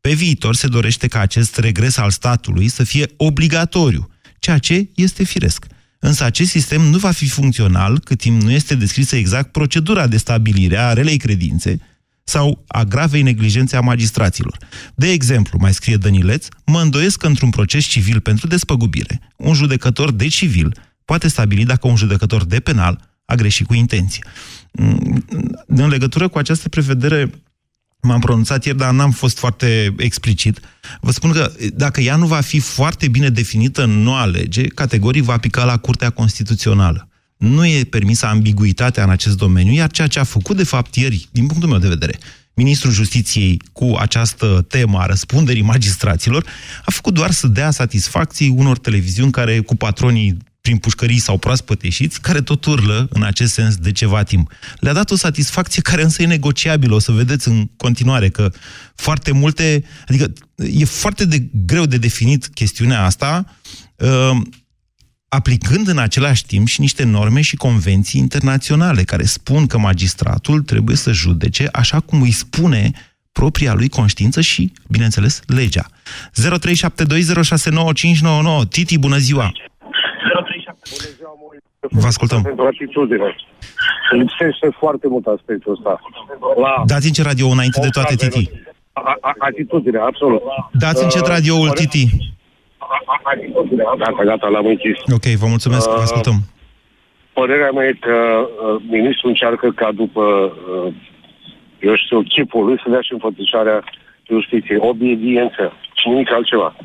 [0.00, 5.24] Pe viitor se dorește ca acest regres al statului să fie obligatoriu, ceea ce este
[5.24, 5.66] firesc.
[6.04, 10.16] Însă acest sistem nu va fi funcțional cât timp nu este descrisă exact procedura de
[10.16, 11.80] stabilire a relei credințe
[12.24, 14.58] sau a gravei neglijențe a magistraților.
[14.94, 20.12] De exemplu, mai scrie Dănileț, mă îndoiesc că într-un proces civil pentru despăgubire, un judecător
[20.12, 24.24] de civil poate stabili dacă un judecător de penal a greșit cu intenție.
[25.66, 27.30] În legătură cu această prevedere
[28.06, 30.60] M-am pronunțat ieri, dar n-am fost foarte explicit.
[31.00, 35.22] Vă spun că dacă ea nu va fi foarte bine definită în noua lege, categoric
[35.22, 37.08] va pica la Curtea Constituțională.
[37.36, 41.28] Nu e permisă ambiguitatea în acest domeniu, iar ceea ce a făcut, de fapt, ieri,
[41.30, 42.18] din punctul meu de vedere,
[42.54, 46.46] ministrul justiției cu această temă a răspunderii magistraților,
[46.84, 51.82] a făcut doar să dea satisfacții unor televiziuni care, cu patronii prin pușcării sau proaspăt
[51.82, 54.52] ieșiți, care tot urlă în acest sens de ceva timp.
[54.78, 56.94] Le-a dat o satisfacție care însă e negociabilă.
[56.94, 58.52] O să vedeți în continuare că
[58.94, 59.84] foarte multe...
[60.08, 63.56] Adică e foarte de greu de definit chestiunea asta,
[63.96, 64.40] uh,
[65.28, 70.96] aplicând în același timp și niște norme și convenții internaționale care spun că magistratul trebuie
[70.96, 72.92] să judece așa cum îi spune
[73.32, 75.86] propria lui conștiință și, bineînțeles, legea.
[78.64, 79.52] 0372069599 Titi, bună ziua!
[81.90, 82.42] Vă ascultăm.
[82.42, 83.36] Pentru atitudine.
[84.10, 86.00] Lipsește foarte mult aspectul ăsta.
[86.60, 88.50] La Dați încet radio înainte de toate, Titi.
[89.38, 90.42] Atitudine, absolut.
[90.72, 92.04] Dați încet radioul, Titi.
[93.98, 94.98] Gata, gata, l-am închis.
[95.12, 96.34] Ok, vă mulțumesc, vă ascultăm.
[97.32, 100.22] Părerea mea e că uh, ministrul încearcă ca după,
[100.84, 100.94] uh,
[101.80, 103.84] eu știu, chipul lui să dea și înfățișarea
[104.30, 104.78] justiției.
[104.80, 106.76] Obediență și nimic altceva.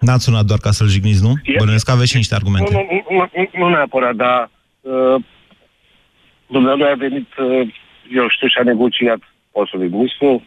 [0.00, 1.32] N-ați sunat doar ca să-l jigniți, nu?
[1.58, 2.72] Bănuiesc că aveți și niște argumente.
[2.72, 2.86] Nu,
[3.16, 5.22] nu, nu, nu neapărat, dar uh,
[6.46, 7.74] Dumnezeu a venit, uh,
[8.12, 9.20] eu știu, și a negociat
[9.52, 10.42] postul de ministru.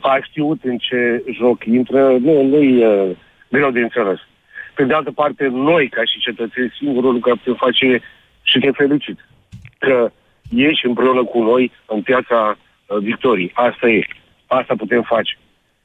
[0.00, 3.16] a știut în ce joc intră, nu, nu-i uh,
[3.48, 4.18] greu de înțeles.
[4.74, 8.02] Pe de altă parte, noi, ca și cetățeni, singurul lucru care putem face
[8.42, 9.18] și te felicit.
[9.78, 10.12] Că
[10.50, 13.50] ieși împreună cu noi în piața uh, victoriei.
[13.54, 14.06] Asta e.
[14.46, 15.38] Asta putem face.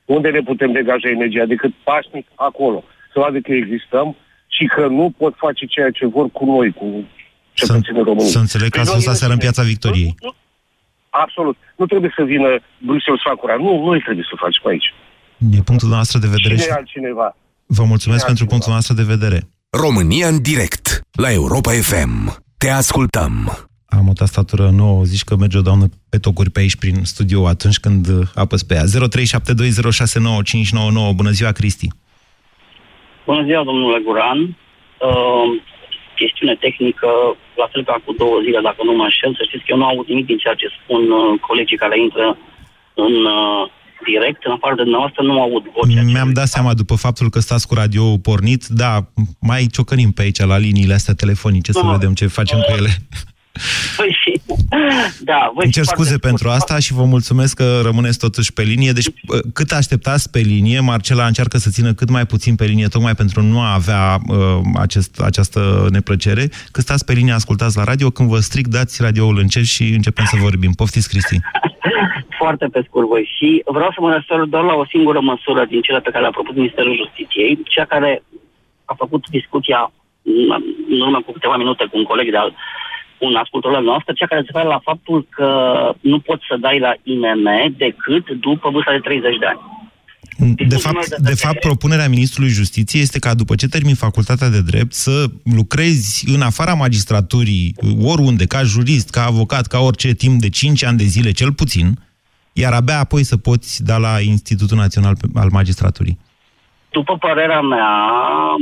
[0.05, 1.45] Unde ne putem degaja energia?
[1.45, 2.83] Decât pașnic acolo.
[3.13, 4.15] Să vadă că existăm
[4.47, 6.87] și că nu pot face ceea ce vor cu noi, cu
[7.53, 8.27] cetățenii români.
[8.27, 10.15] Să înțeleg că ați fost aseară în piața victoriei.
[10.19, 10.35] Nu, nu,
[11.09, 11.57] absolut.
[11.75, 14.93] Nu trebuie să vină Bruxelles să facă Nu, noi trebuie să facem aici.
[15.57, 16.55] E punctul noastră de vedere.
[16.55, 17.35] Cine altcineva?
[17.65, 18.51] Vă mulțumesc Cine pentru altcineva?
[18.53, 19.39] punctul noastră de vedere.
[19.69, 22.43] România în direct la Europa FM.
[22.57, 23.31] Te ascultăm.
[23.89, 27.47] Am o tastatură nouă, zici că merge o doamnă pe tocuri pe aici prin studio
[27.47, 28.83] atunci când uh, apăs pe ea.
[28.83, 28.87] 0372069599.
[31.15, 31.87] Bună ziua, Cristi!
[33.25, 34.39] Bună ziua, domnule Guran.
[35.07, 35.47] Uh,
[36.15, 37.09] chestiune tehnică,
[37.61, 39.85] la fel ca cu două zile, dacă nu mă înșel, să știți că eu nu
[39.91, 42.27] aud nimic din ceea ce spun uh, colegii care intră
[43.05, 43.63] în uh,
[44.09, 46.01] direct, în afară de dumneavoastră, nu aud vocea.
[46.01, 48.91] Mi-am dat seama după faptul că stați cu radio pornit, da,
[49.49, 51.91] mai ciocănim pe aici la liniile astea telefonice să Da.
[51.91, 52.91] vedem ce facem cu ele.
[53.97, 54.41] Păi și,
[55.19, 56.61] da, voi Îmi cer și scuze foarte pentru scurt.
[56.61, 58.91] asta și vă mulțumesc că rămâneți totuși pe linie.
[58.91, 62.87] Deci, uh, cât așteptați pe linie, Marcela încearcă să țină cât mai puțin pe linie,
[62.87, 64.37] tocmai pentru nu a avea uh,
[64.75, 66.43] acest, această neplăcere.
[66.71, 70.25] Când stați pe linie, ascultați la radio, când vă stric, dați radioul încet și începem
[70.25, 70.71] să vorbim.
[70.71, 71.37] Poftiți, Cristi.
[72.41, 73.29] Foarte pe scurt voi.
[73.37, 76.37] Și vreau să mă refer doar la o singură măsură din cele pe care le-a
[76.37, 78.23] propus Ministerul Justiției, cea care
[78.85, 79.91] a făcut discuția
[80.21, 82.53] mm, în urmă cu câteva minute cu un coleg de al
[83.17, 85.49] un ascultător al noastră, cea care se referă la faptul că
[85.99, 89.59] nu poți să dai la IMM decât după vârsta de 30 de ani.
[90.67, 94.93] De fapt, de fapt, propunerea Ministrului Justiției este ca după ce termin facultatea de drept
[94.93, 95.25] să
[95.55, 100.97] lucrezi în afara magistraturii, oriunde, ca jurist, ca avocat, ca orice, timp de 5 ani
[100.97, 101.87] de zile cel puțin,
[102.53, 106.17] iar abia apoi să poți da la Institutul Național al Magistraturii.
[106.89, 107.89] După părerea mea,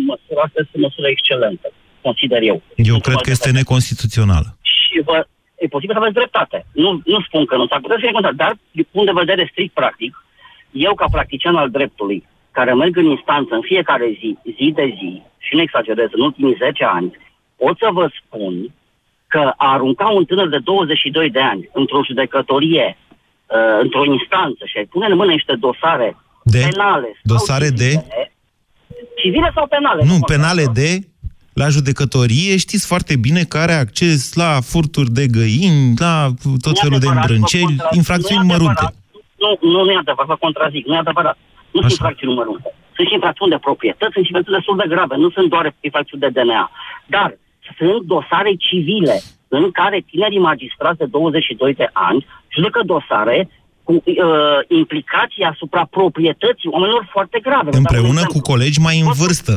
[0.07, 1.71] măsura asta este o măsură excelentă,
[2.07, 2.57] consider eu.
[2.75, 4.57] Eu cred că este neconstituțională.
[4.61, 5.27] Și vă,
[5.63, 6.65] e posibil să aveți dreptate.
[6.83, 9.49] Nu, nu spun că nu s-ar putea să fie contat, dar din punct de vedere
[9.51, 10.11] strict practic,
[10.71, 12.19] eu ca practician al dreptului,
[12.51, 16.57] care merg în instanță în fiecare zi, zi de zi, și nu exagerez, în ultimii
[16.59, 17.17] 10 ani,
[17.57, 18.53] pot să vă spun
[19.27, 24.77] că a arunca un tânăr de 22 de ani într-o judecătorie, uh, într-o instanță și
[24.77, 26.59] a-i pune în mână niște dosare De?
[26.69, 27.89] penale sau Dosare de?
[27.89, 28.31] civile,
[29.21, 30.03] civile sau penale.
[30.03, 30.89] Nu, mă penale de
[31.53, 36.15] la judecătorie, știți foarte bine că are acces la furturi de găini, la
[36.65, 37.95] tot Nu e felul de adevărat, vă îmbrânceli, contrazic.
[38.01, 38.83] infracțiuni Nu e mărunte.
[38.85, 38.95] adevărat.
[39.43, 41.37] Nu, nu, nu e adevărat, vă contrazic, nu e adevărat.
[41.73, 42.69] Nu sunt infracțiuni mărunte.
[42.95, 46.23] Sunt și infracțiuni de proprietăți, sunt și infracțiuni destul de grave, nu sunt doar infracțiuni
[46.25, 46.65] de DNA.
[47.15, 47.29] Dar
[47.77, 49.15] sunt dosare civile
[49.59, 52.19] în care tinerii magistrați de 22 de ani
[52.55, 53.37] judecă dosare
[53.87, 54.03] cu uh,
[54.79, 57.69] implicații asupra proprietății oamenilor foarte grave.
[57.69, 58.33] Vă dau un Împreună exemplu.
[58.41, 59.53] cu colegi mai în vârstă.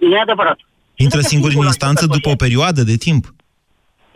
[0.00, 0.58] Nu e adevărat.
[1.04, 3.24] Intră singur în singur la instanță după o perioadă de timp.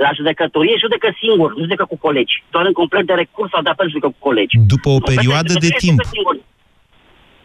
[0.04, 2.34] La judecătorie judecă singur, nu judecă cu colegi.
[2.50, 4.56] Doar în complet de recurs sau de apel judecă cu colegi.
[4.74, 5.98] După o perioadă de timp.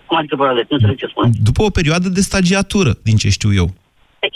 [0.07, 0.71] Cum adică perioadă de timp?
[0.71, 1.29] Nu înțeleg ce spune.
[1.49, 3.67] După o perioadă de stagiatură, din ce știu eu.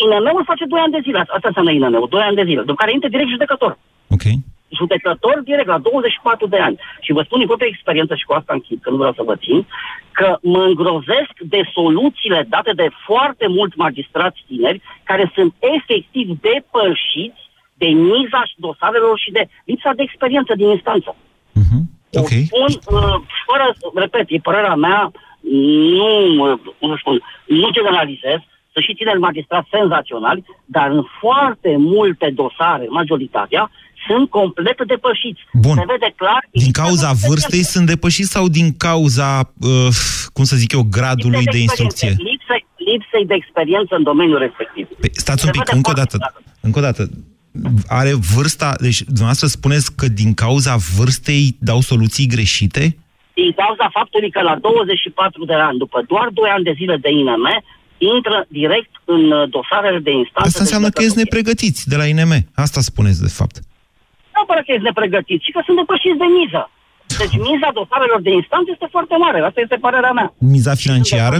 [0.03, 1.19] INM-ul face 2 ani de zile.
[1.19, 2.61] Asta înseamnă INM-ul, 2 ani de zile.
[2.69, 3.71] După care intră direct judecător.
[4.15, 4.25] Ok.
[4.69, 6.79] Judecător direct la 24 de ani.
[7.01, 9.35] Și vă spun din propria experiență și cu asta închid, că nu vreau să vă
[9.35, 9.67] țin,
[10.11, 17.41] că mă îngrozesc de soluțiile date de foarte mulți magistrați tineri care sunt efectiv depășiți
[17.73, 21.15] de miza și dosarelor și de lipsa de experiență din instanță.
[22.19, 22.27] Ok.
[22.27, 23.15] Spun, uh,
[23.47, 25.11] fără, repet, e părerea mea,
[25.99, 26.11] nu,
[26.51, 28.39] uh, cum să spun, nu generalizez,
[28.73, 33.71] să și tineri magistrați senzaționali, dar în foarte multe dosare, majoritatea,
[34.07, 35.41] sunt complet depășiți.
[35.53, 35.75] Bun.
[35.75, 36.41] Se vede clar...
[36.51, 39.87] Din cauza vârstei sunt depășiți sau din cauza, uh,
[40.33, 42.09] cum să zic eu, gradului de instrucție?
[42.09, 44.87] Lipsei, lipsei de experiență în domeniul respectiv.
[44.99, 46.43] Păi, stați un Se pic, vede încă o foarte dată.
[46.61, 47.09] Încă o dată.
[47.87, 52.97] Are vârsta, deci dumneavoastră spuneți că din cauza vârstei dau soluții greșite?
[53.41, 57.09] din cauza faptului că la 24 de ani, după doar 2 ani de zile de
[57.11, 57.47] INM,
[57.97, 60.47] intră direct în uh, dosarele de instanță.
[60.49, 62.33] Asta înseamnă că ești nepregătiți de la INM.
[62.65, 63.55] Asta spuneți, de fapt.
[64.35, 66.61] Nu neapărat că ești nepregătit, ci că sunt depășiți de miză.
[67.21, 69.37] Deci miza dosarelor de instanță este foarte mare.
[69.49, 70.27] Asta este părerea mea.
[70.53, 71.39] Miza financiară?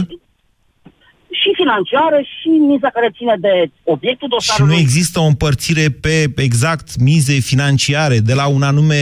[1.40, 3.52] Și financiară și miza care ține de
[3.94, 4.74] obiectul Și dosarului.
[4.74, 6.14] nu există o împărțire pe
[6.48, 9.00] exact mize financiare de la un anume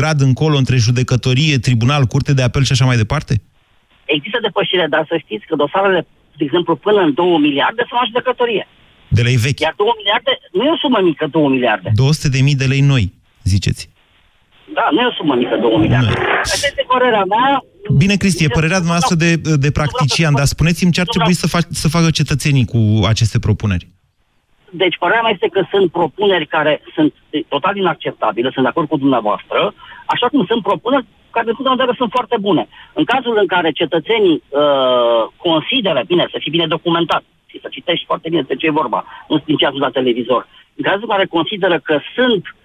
[0.00, 3.32] grad încolo între judecătorie, tribunal, curte de apel și așa mai departe?
[4.04, 6.06] Există depășire, dar să știți că dosarele,
[6.38, 8.68] de exemplu, până în 2 miliarde sunt la judecătorie.
[9.08, 9.60] De lei vechi.
[9.60, 11.90] Iar 2 miliarde nu e o sumă mică, 2 miliarde.
[11.94, 13.12] 200 de mii de lei noi,
[13.54, 13.82] ziceți.
[14.76, 16.12] Da, nu e o sumă mică, 2 miliarde.
[16.42, 17.64] Asta este părerea mea.
[18.02, 19.30] Bine, Cristi, e părerea noastră de,
[19.64, 22.80] de practician, dar spuneți-mi ce ar trebui să, fac, să facă cetățenii cu
[23.12, 23.86] aceste propuneri.
[24.70, 27.12] Deci, părerea mea este că sunt propuneri care sunt
[27.48, 29.74] total inacceptabile, sunt de acord cu dumneavoastră,
[30.06, 32.68] așa cum sunt propuneri care, de punct de vedere, sunt foarte bune.
[32.92, 38.06] În cazul în care cetățenii uh, consideră, bine, să fie bine documentat, și să citești
[38.06, 40.42] foarte bine de ce e vorba, nu din ce a la televizor,
[40.76, 42.57] în cazul în care consideră că sunt uh,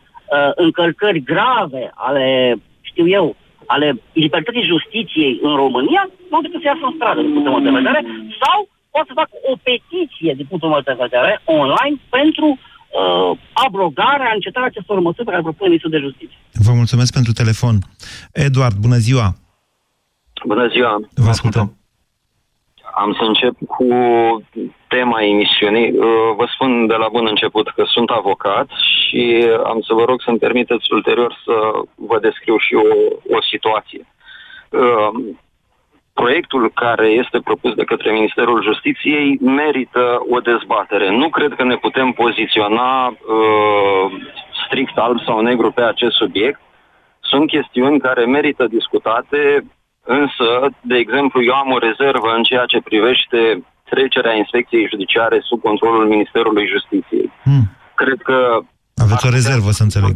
[0.55, 6.95] încălcări grave ale, știu eu, ale libertății justiției în România, nu decât să iasă în
[6.97, 8.01] stradă, din punctul meu de vedere,
[8.41, 8.57] sau
[8.93, 13.31] poate să fac o petiție, din punctul meu de vedere, online, pentru uh,
[13.65, 16.37] abrogarea, încetarea acestor măsuri pe care propune Ministrul de Justiție.
[16.67, 17.75] Vă mulțumesc pentru telefon.
[18.47, 19.27] Eduard, bună ziua!
[20.45, 20.93] Bună ziua!
[21.25, 21.67] Vă ascultăm.
[22.95, 23.87] Am să încep cu
[24.87, 25.91] tema emisiunii.
[25.91, 28.67] Uh, vă spun de la bun început că sunt avocat
[28.99, 31.53] și am să vă rog să-mi permiteți ulterior să
[31.95, 32.87] vă descriu și o,
[33.35, 34.05] o situație.
[34.69, 35.35] Uh,
[36.13, 41.09] proiectul care este propus de către Ministerul Justiției merită o dezbatere.
[41.09, 44.11] Nu cred că ne putem poziționa uh,
[44.65, 46.59] strict alb sau negru pe acest subiect.
[47.19, 49.65] Sunt chestiuni care merită discutate,
[50.05, 55.61] Însă, de exemplu, eu am o rezervă în ceea ce privește trecerea inspecției judiciare sub
[55.61, 57.31] controlul Ministerului Justiției.
[57.43, 57.63] Hmm.
[57.95, 58.59] Cred că...
[58.95, 60.13] Aveți o rezervă, să înțeleg.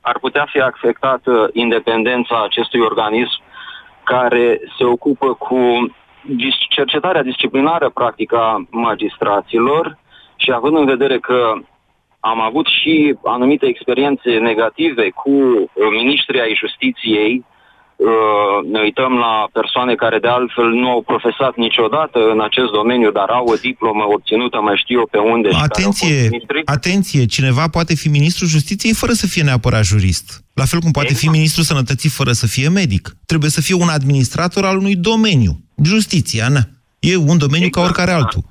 [0.00, 3.40] Ar putea fi afectată independența acestui organism
[4.04, 5.58] care se ocupă cu
[6.68, 9.98] cercetarea disciplinară practică a magistraților
[10.36, 11.52] și având în vedere că
[12.20, 15.30] am avut și anumite experiențe negative cu
[16.00, 17.53] ministrii ai justiției Uh,
[18.72, 23.28] ne uităm la persoane care de altfel nu au profesat niciodată în acest domeniu, dar
[23.28, 25.48] au o diplomă obținută, mai știu eu pe unde.
[25.62, 26.30] Atenție,
[26.64, 30.44] atenție, cineva poate fi ministrul justiției fără să fie neapărat jurist.
[30.54, 31.26] La fel cum poate exact.
[31.26, 33.16] fi ministrul sănătății fără să fie medic.
[33.26, 35.52] Trebuie să fie un administrator al unui domeniu.
[35.84, 36.62] Justiția, na.
[36.98, 37.74] E un domeniu exact.
[37.74, 38.42] ca oricare altul.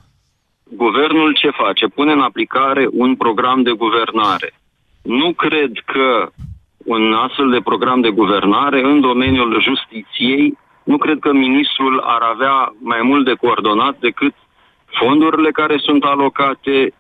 [0.75, 1.85] Guvernul ce face?
[1.87, 4.53] Pune în aplicare un program de guvernare.
[5.01, 6.31] Nu cred că
[6.83, 12.73] un astfel de program de guvernare în domeniul justiției, nu cred că ministrul ar avea
[12.79, 14.33] mai mult de coordonat decât
[14.85, 16.93] fondurile care sunt alocate,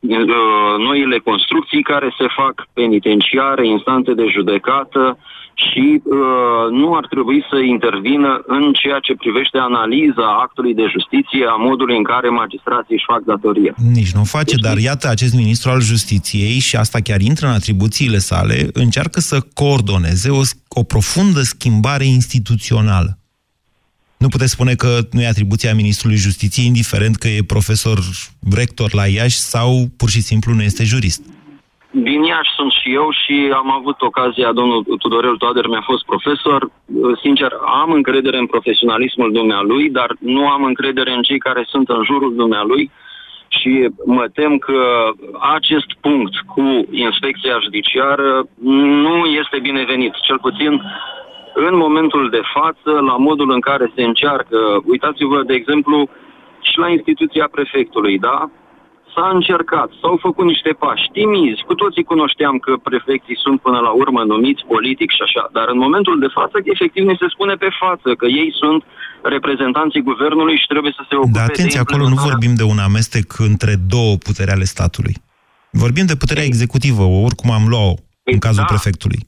[0.00, 5.18] uh, noile construcții care se fac, penitenciare, instanțe de judecată,
[5.54, 11.44] și uh, nu ar trebui să intervină în ceea ce privește analiza actului de justiție
[11.54, 13.74] a modului în care magistrații își fac datoria.
[13.92, 17.52] Nici nu face, deci, dar iată, acest ministru al justiției, și asta chiar intră în
[17.52, 23.18] atribuțiile sale, încearcă să coordoneze o, o profundă schimbare instituțională.
[24.16, 27.98] Nu puteți spune că nu e atribuția Ministrului Justiției, indiferent că e profesor
[28.54, 31.22] rector la Iași sau pur și simplu nu este jurist.
[32.02, 36.70] Din Iași sunt și eu și am avut ocazia, domnul Tudorel Toader mi-a fost profesor.
[37.22, 42.02] Sincer, am încredere în profesionalismul dumnealui, dar nu am încredere în cei care sunt în
[42.04, 42.90] jurul dumnealui
[43.48, 45.10] și mă tem că
[45.54, 48.48] acest punct cu inspecția judiciară
[48.98, 50.14] nu este binevenit.
[50.22, 50.82] Cel puțin
[51.54, 56.08] în momentul de față, la modul în care se încearcă, uitați-vă, de exemplu,
[56.60, 58.50] și la instituția prefectului, da?
[59.14, 63.92] S-a încercat, s-au făcut niște pași timizi, cu toții cunoșteam că prefecții sunt până la
[64.02, 67.70] urmă numiți politic și așa, dar în momentul de față, efectiv, ne se spune pe
[67.82, 68.80] față că ei sunt
[69.34, 72.78] reprezentanții guvernului și trebuie să se ocupe Dar atenție, de acolo nu vorbim de un
[72.88, 75.14] amestec între două puteri ale statului.
[75.82, 77.94] Vorbim de puterea executivă, oricum am luat-o
[78.32, 78.72] în cazul da.
[78.74, 79.20] prefectului.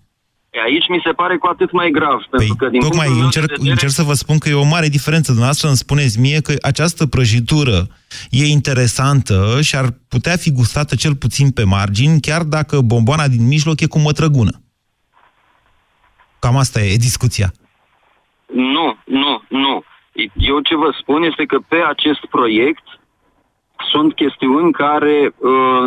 [0.64, 3.70] Aici mi se pare cu atât mai grav, păi, pentru că din tocmai încerc, vedere...
[3.70, 5.26] încerc să vă spun că e o mare diferență.
[5.26, 7.86] Dumneavoastră îmi spuneți mie că această prăjitură
[8.30, 13.46] e interesantă și ar putea fi gustată cel puțin pe margini, chiar dacă bomboana din
[13.46, 14.61] mijloc e cu mătrăgună.
[16.38, 17.52] Cam asta e discuția.
[18.46, 19.84] Nu, nu, nu.
[20.34, 22.84] Eu ce vă spun este că pe acest proiect
[23.91, 25.84] sunt chestiuni care, uh,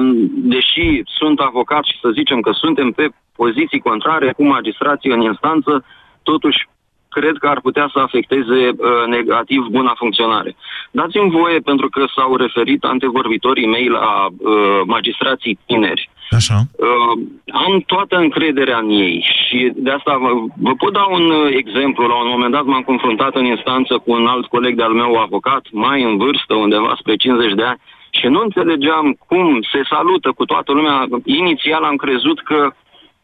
[0.54, 5.86] deși sunt avocat și să zicem că suntem pe poziții contrare cu magistrații în instanță,
[6.24, 6.68] totuși
[7.10, 10.56] cred că ar putea să afecteze uh, negativ buna funcționare.
[10.92, 16.10] Dați-mi voie, pentru că s-au referit antevorbitorii mei la uh, magistrații tineri.
[16.30, 16.58] Așa.
[16.72, 17.24] Uh,
[17.66, 22.08] am toată încrederea în ei și de asta vă, vă pot da un uh, exemplu.
[22.08, 25.64] La un moment dat m-am confruntat în instanță cu un alt coleg de-al meu avocat,
[25.72, 30.46] mai în vârstă, undeva spre 50 de ani, și nu înțelegeam cum se salută cu
[30.46, 31.08] toată lumea.
[31.24, 32.72] Inițial am crezut că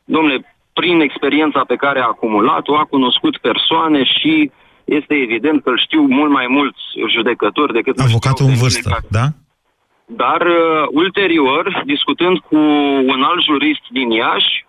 [0.04, 4.52] domnule, prin experiența pe care a acumulat-o, a cunoscut persoane și
[4.84, 6.84] este evident că îl știu mult mai mulți
[7.16, 8.00] judecători decât...
[8.00, 9.26] Avocatul în vârstă, da?
[10.06, 12.58] Dar uh, ulterior, discutând cu
[13.14, 14.66] un alt jurist din Iași,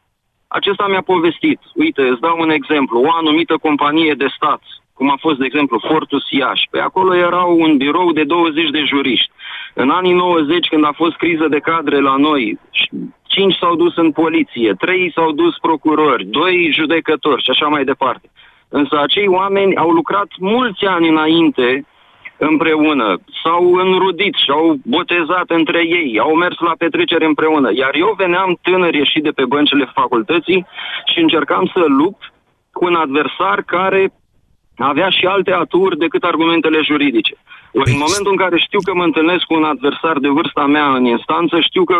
[0.48, 5.16] Acesta mi-a povestit, uite, îți dau un exemplu, o anumită companie de stat, cum a
[5.20, 6.68] fost, de exemplu, Fortus Iași.
[6.70, 9.30] Pe acolo erau un birou de 20 de juriști.
[9.74, 12.58] În anii 90, când a fost criză de cadre la noi,
[13.36, 18.30] 5 s-au dus în poliție, 3 s-au dus procurori, 2 judecători și așa mai departe.
[18.68, 21.86] Însă acei oameni au lucrat mulți ani înainte
[22.38, 27.70] împreună, s-au înrudit și au botezat între ei, au mers la petrecere împreună.
[27.74, 30.66] Iar eu veneam tânăr ieșit de pe băncile facultății
[31.12, 32.32] și încercam să lupt
[32.72, 34.12] cu un adversar care
[34.76, 37.34] avea și alte aturi decât argumentele juridice.
[37.80, 40.88] Ori în momentul în care știu că mă întâlnesc cu un adversar de vârsta mea
[40.98, 41.96] în instanță, știu că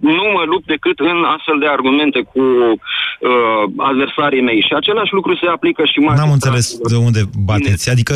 [0.00, 4.60] nu mă lupt decât în astfel de argumente cu uh, adversarii mei.
[4.66, 6.16] Și același lucru se aplică și mai.
[6.16, 7.84] N-am înțeles de unde bateți.
[7.84, 7.94] Bine.
[7.94, 8.14] Adică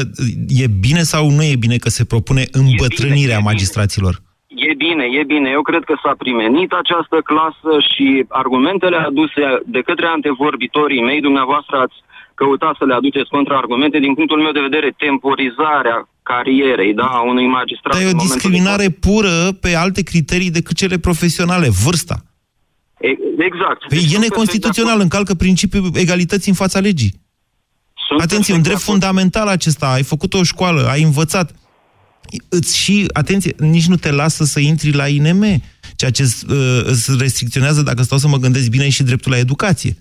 [0.62, 4.14] e bine sau nu e bine că se propune îmbătrânirea bine, magistraților?
[4.68, 5.48] E bine, e bine.
[5.50, 11.76] Eu cred că s-a primenit această clasă și argumentele aduse de către antevorbitorii mei, dumneavoastră
[11.76, 11.96] ați
[12.40, 15.98] căuta să le aduceți contraargumente, din punctul meu de vedere, temporizarea
[16.30, 17.92] carierei, da, a unui magistrat.
[17.94, 18.96] Dar e o discriminare de...
[19.04, 22.16] pură pe alte criterii decât cele profesionale, vârsta.
[23.00, 23.08] E,
[23.50, 23.80] exact.
[23.88, 27.12] Păi deci e neconstituțional, încalcă principiul egalității în fața legii.
[28.08, 31.54] Sunt Atenție, un drept fundamental acesta, ai făcut o școală, ai învățat.
[32.48, 35.62] Îți și, atenție, nici nu te lasă să intri la INM,
[35.96, 39.96] ceea ce uh, îți restricționează, dacă stau să mă gândesc bine, și dreptul la educație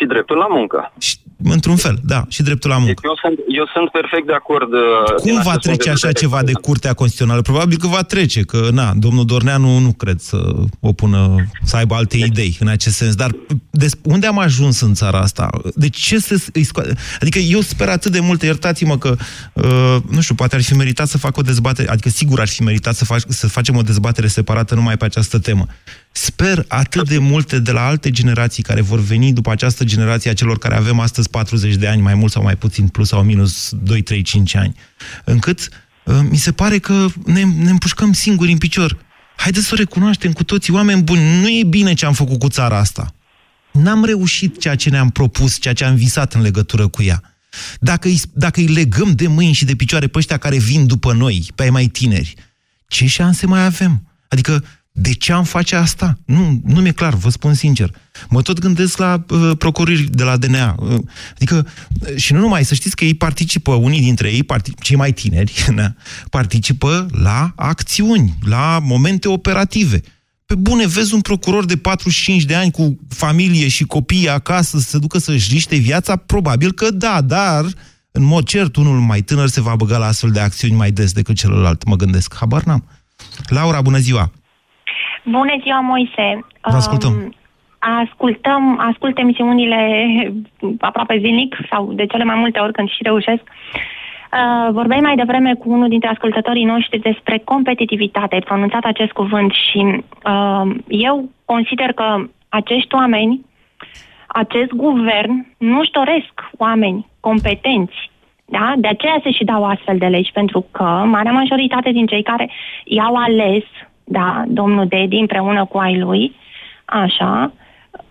[0.00, 0.92] și dreptul la muncă.
[0.98, 2.92] Și, într-un fel, da, și dreptul la muncă.
[2.92, 4.72] Deci eu sunt, eu sunt perfect de acord.
[4.72, 7.42] Uh, Cum va trece așa ceva de Curtea Constituțională?
[7.42, 10.38] Probabil că va trece, că na, domnul Dorneanu nu cred să
[10.80, 12.26] o pună, să aibă alte deci.
[12.26, 13.14] idei în acest sens.
[13.14, 13.30] Dar
[13.70, 15.50] des, unde am ajuns în țara asta?
[15.74, 16.94] De ce se îi scoate?
[17.20, 19.16] Adică eu sper atât de mult, iertați-mă că,
[19.52, 22.62] uh, nu știu, poate ar fi meritat să fac o dezbatere, adică sigur ar fi
[22.62, 25.66] meritat să, fac, să facem o dezbatere separată numai pe această temă.
[26.12, 30.34] Sper atât de multe de la alte generații care vor veni după această generație a
[30.34, 33.70] celor care avem astăzi 40 de ani, mai mult sau mai puțin, plus sau minus
[33.82, 34.76] 2, 3, 5 ani,
[35.24, 35.68] încât
[36.04, 38.96] uh, mi se pare că ne, ne împușcăm singuri în picior.
[39.36, 42.48] Haideți să o recunoaștem cu toții, oameni buni, nu e bine ce am făcut cu
[42.48, 43.14] țara asta.
[43.72, 47.22] N-am reușit ceea ce ne-am propus, ceea ce am visat în legătură cu ea.
[47.80, 51.12] Dacă îi, dacă îi legăm de mâini și de picioare pe ăștia care vin după
[51.12, 52.34] noi, pe ai mai tineri,
[52.88, 54.02] ce șanse mai avem?
[54.28, 56.18] Adică de ce am face asta?
[56.24, 57.94] Nu, nu mi-e clar, vă spun sincer.
[58.28, 60.74] Mă tot gândesc la uh, procurorii de la DNA.
[60.78, 60.98] Uh,
[61.34, 61.66] adică,
[62.00, 64.46] uh, și nu numai, să știți că ei participă, unii dintre ei,
[64.80, 65.94] cei mai tineri, na,
[66.30, 70.00] participă la acțiuni, la momente operative.
[70.46, 74.88] Pe bune, vezi un procuror de 45 de ani cu familie și copii acasă să
[74.88, 76.16] se ducă să-și riște viața?
[76.16, 77.64] Probabil că da, dar
[78.10, 81.12] în mod cert, unul mai tânăr se va băga la astfel de acțiuni mai des
[81.12, 82.34] decât celălalt, mă gândesc.
[82.34, 82.84] Habar n-am.
[83.48, 84.32] Laura, bună ziua!
[85.24, 86.46] Bună ziua, Moise!
[86.60, 87.12] Vă ascultăm!
[87.12, 87.34] Um,
[87.78, 89.78] ascultăm, ascult emisiunile
[90.80, 93.42] aproape zilnic sau de cele mai multe ori când și reușesc.
[93.42, 98.34] Uh, vorbeai mai devreme cu unul dintre ascultătorii noștri despre competitivitate.
[98.34, 102.16] Ai pronunțat acest cuvânt și uh, eu consider că
[102.48, 103.44] acești oameni,
[104.26, 108.10] acest guvern, nu-și doresc oameni competenți.
[108.44, 108.74] Da?
[108.76, 112.50] De aceea se și dau astfel de legi, pentru că marea majoritate din cei care
[112.84, 113.64] i-au ales
[114.10, 116.34] da, domnul Dedi împreună cu ai lui,
[116.84, 117.52] așa,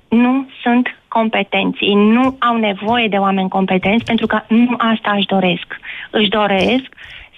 [0.10, 1.84] nu sunt competenți.
[1.84, 5.68] Ei nu au nevoie de oameni competenți pentru că nu asta își doresc.
[6.10, 6.88] Își doresc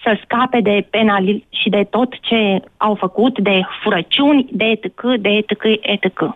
[0.03, 5.29] să scape de penal și de tot ce au făcut, de furăciuni, de etc., de
[5.29, 6.35] etc., etc.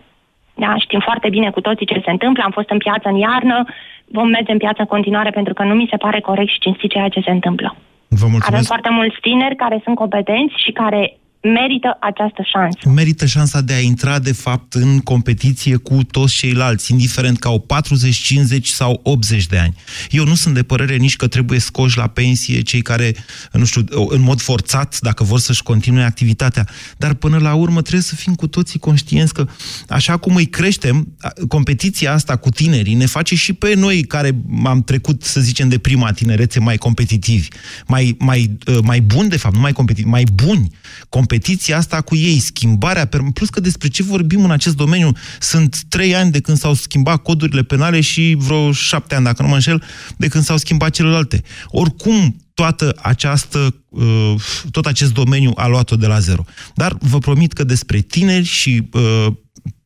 [0.54, 2.42] Da, știm foarte bine cu toții ce se întâmplă.
[2.44, 3.64] Am fost în piață în iarnă,
[4.04, 6.90] vom merge în piață în continuare pentru că nu mi se pare corect și cinstit
[6.90, 7.76] ceea ce se întâmplă.
[8.08, 8.46] Vă mulțumesc.
[8.52, 11.16] Avem foarte mulți tineri care sunt competenți și care
[11.52, 12.88] merită această șansă.
[12.88, 17.60] Merită șansa de a intra, de fapt, în competiție cu toți ceilalți, indiferent că au
[17.60, 19.74] 40, 50 sau 80 de ani.
[20.10, 23.14] Eu nu sunt de părere nici că trebuie scoși la pensie cei care,
[23.52, 26.68] nu știu, în mod forțat, dacă vor să-și continue activitatea.
[26.96, 29.46] Dar până la urmă trebuie să fim cu toții conștienți că,
[29.88, 31.16] așa cum îi creștem,
[31.48, 34.30] competiția asta cu tinerii ne face și pe noi care
[34.64, 37.48] am trecut, să zicem, de prima tinerețe mai competitivi,
[37.86, 40.70] mai, mai, mai buni, de fapt, nu mai competitivi, mai buni.
[41.08, 45.78] Competitivi competiția asta cu ei, schimbarea, plus că despre ce vorbim în acest domeniu, sunt
[45.88, 49.54] trei ani de când s-au schimbat codurile penale și vreo șapte ani, dacă nu mă
[49.54, 49.82] înșel,
[50.16, 51.42] de când s-au schimbat celelalte.
[51.66, 54.34] Oricum, toată această, uh,
[54.70, 56.44] tot acest domeniu a luat-o de la zero.
[56.74, 59.26] Dar vă promit că despre tineri și uh,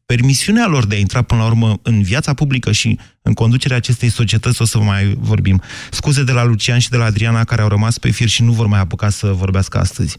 [0.06, 4.08] permisiunea lor de a intra până la urmă în viața publică și în conducerea acestei
[4.08, 5.62] societăți o să mai vorbim.
[5.90, 8.52] Scuze de la Lucian și de la Adriana care au rămas pe fir și nu
[8.52, 10.18] vor mai apuca să vorbească astăzi.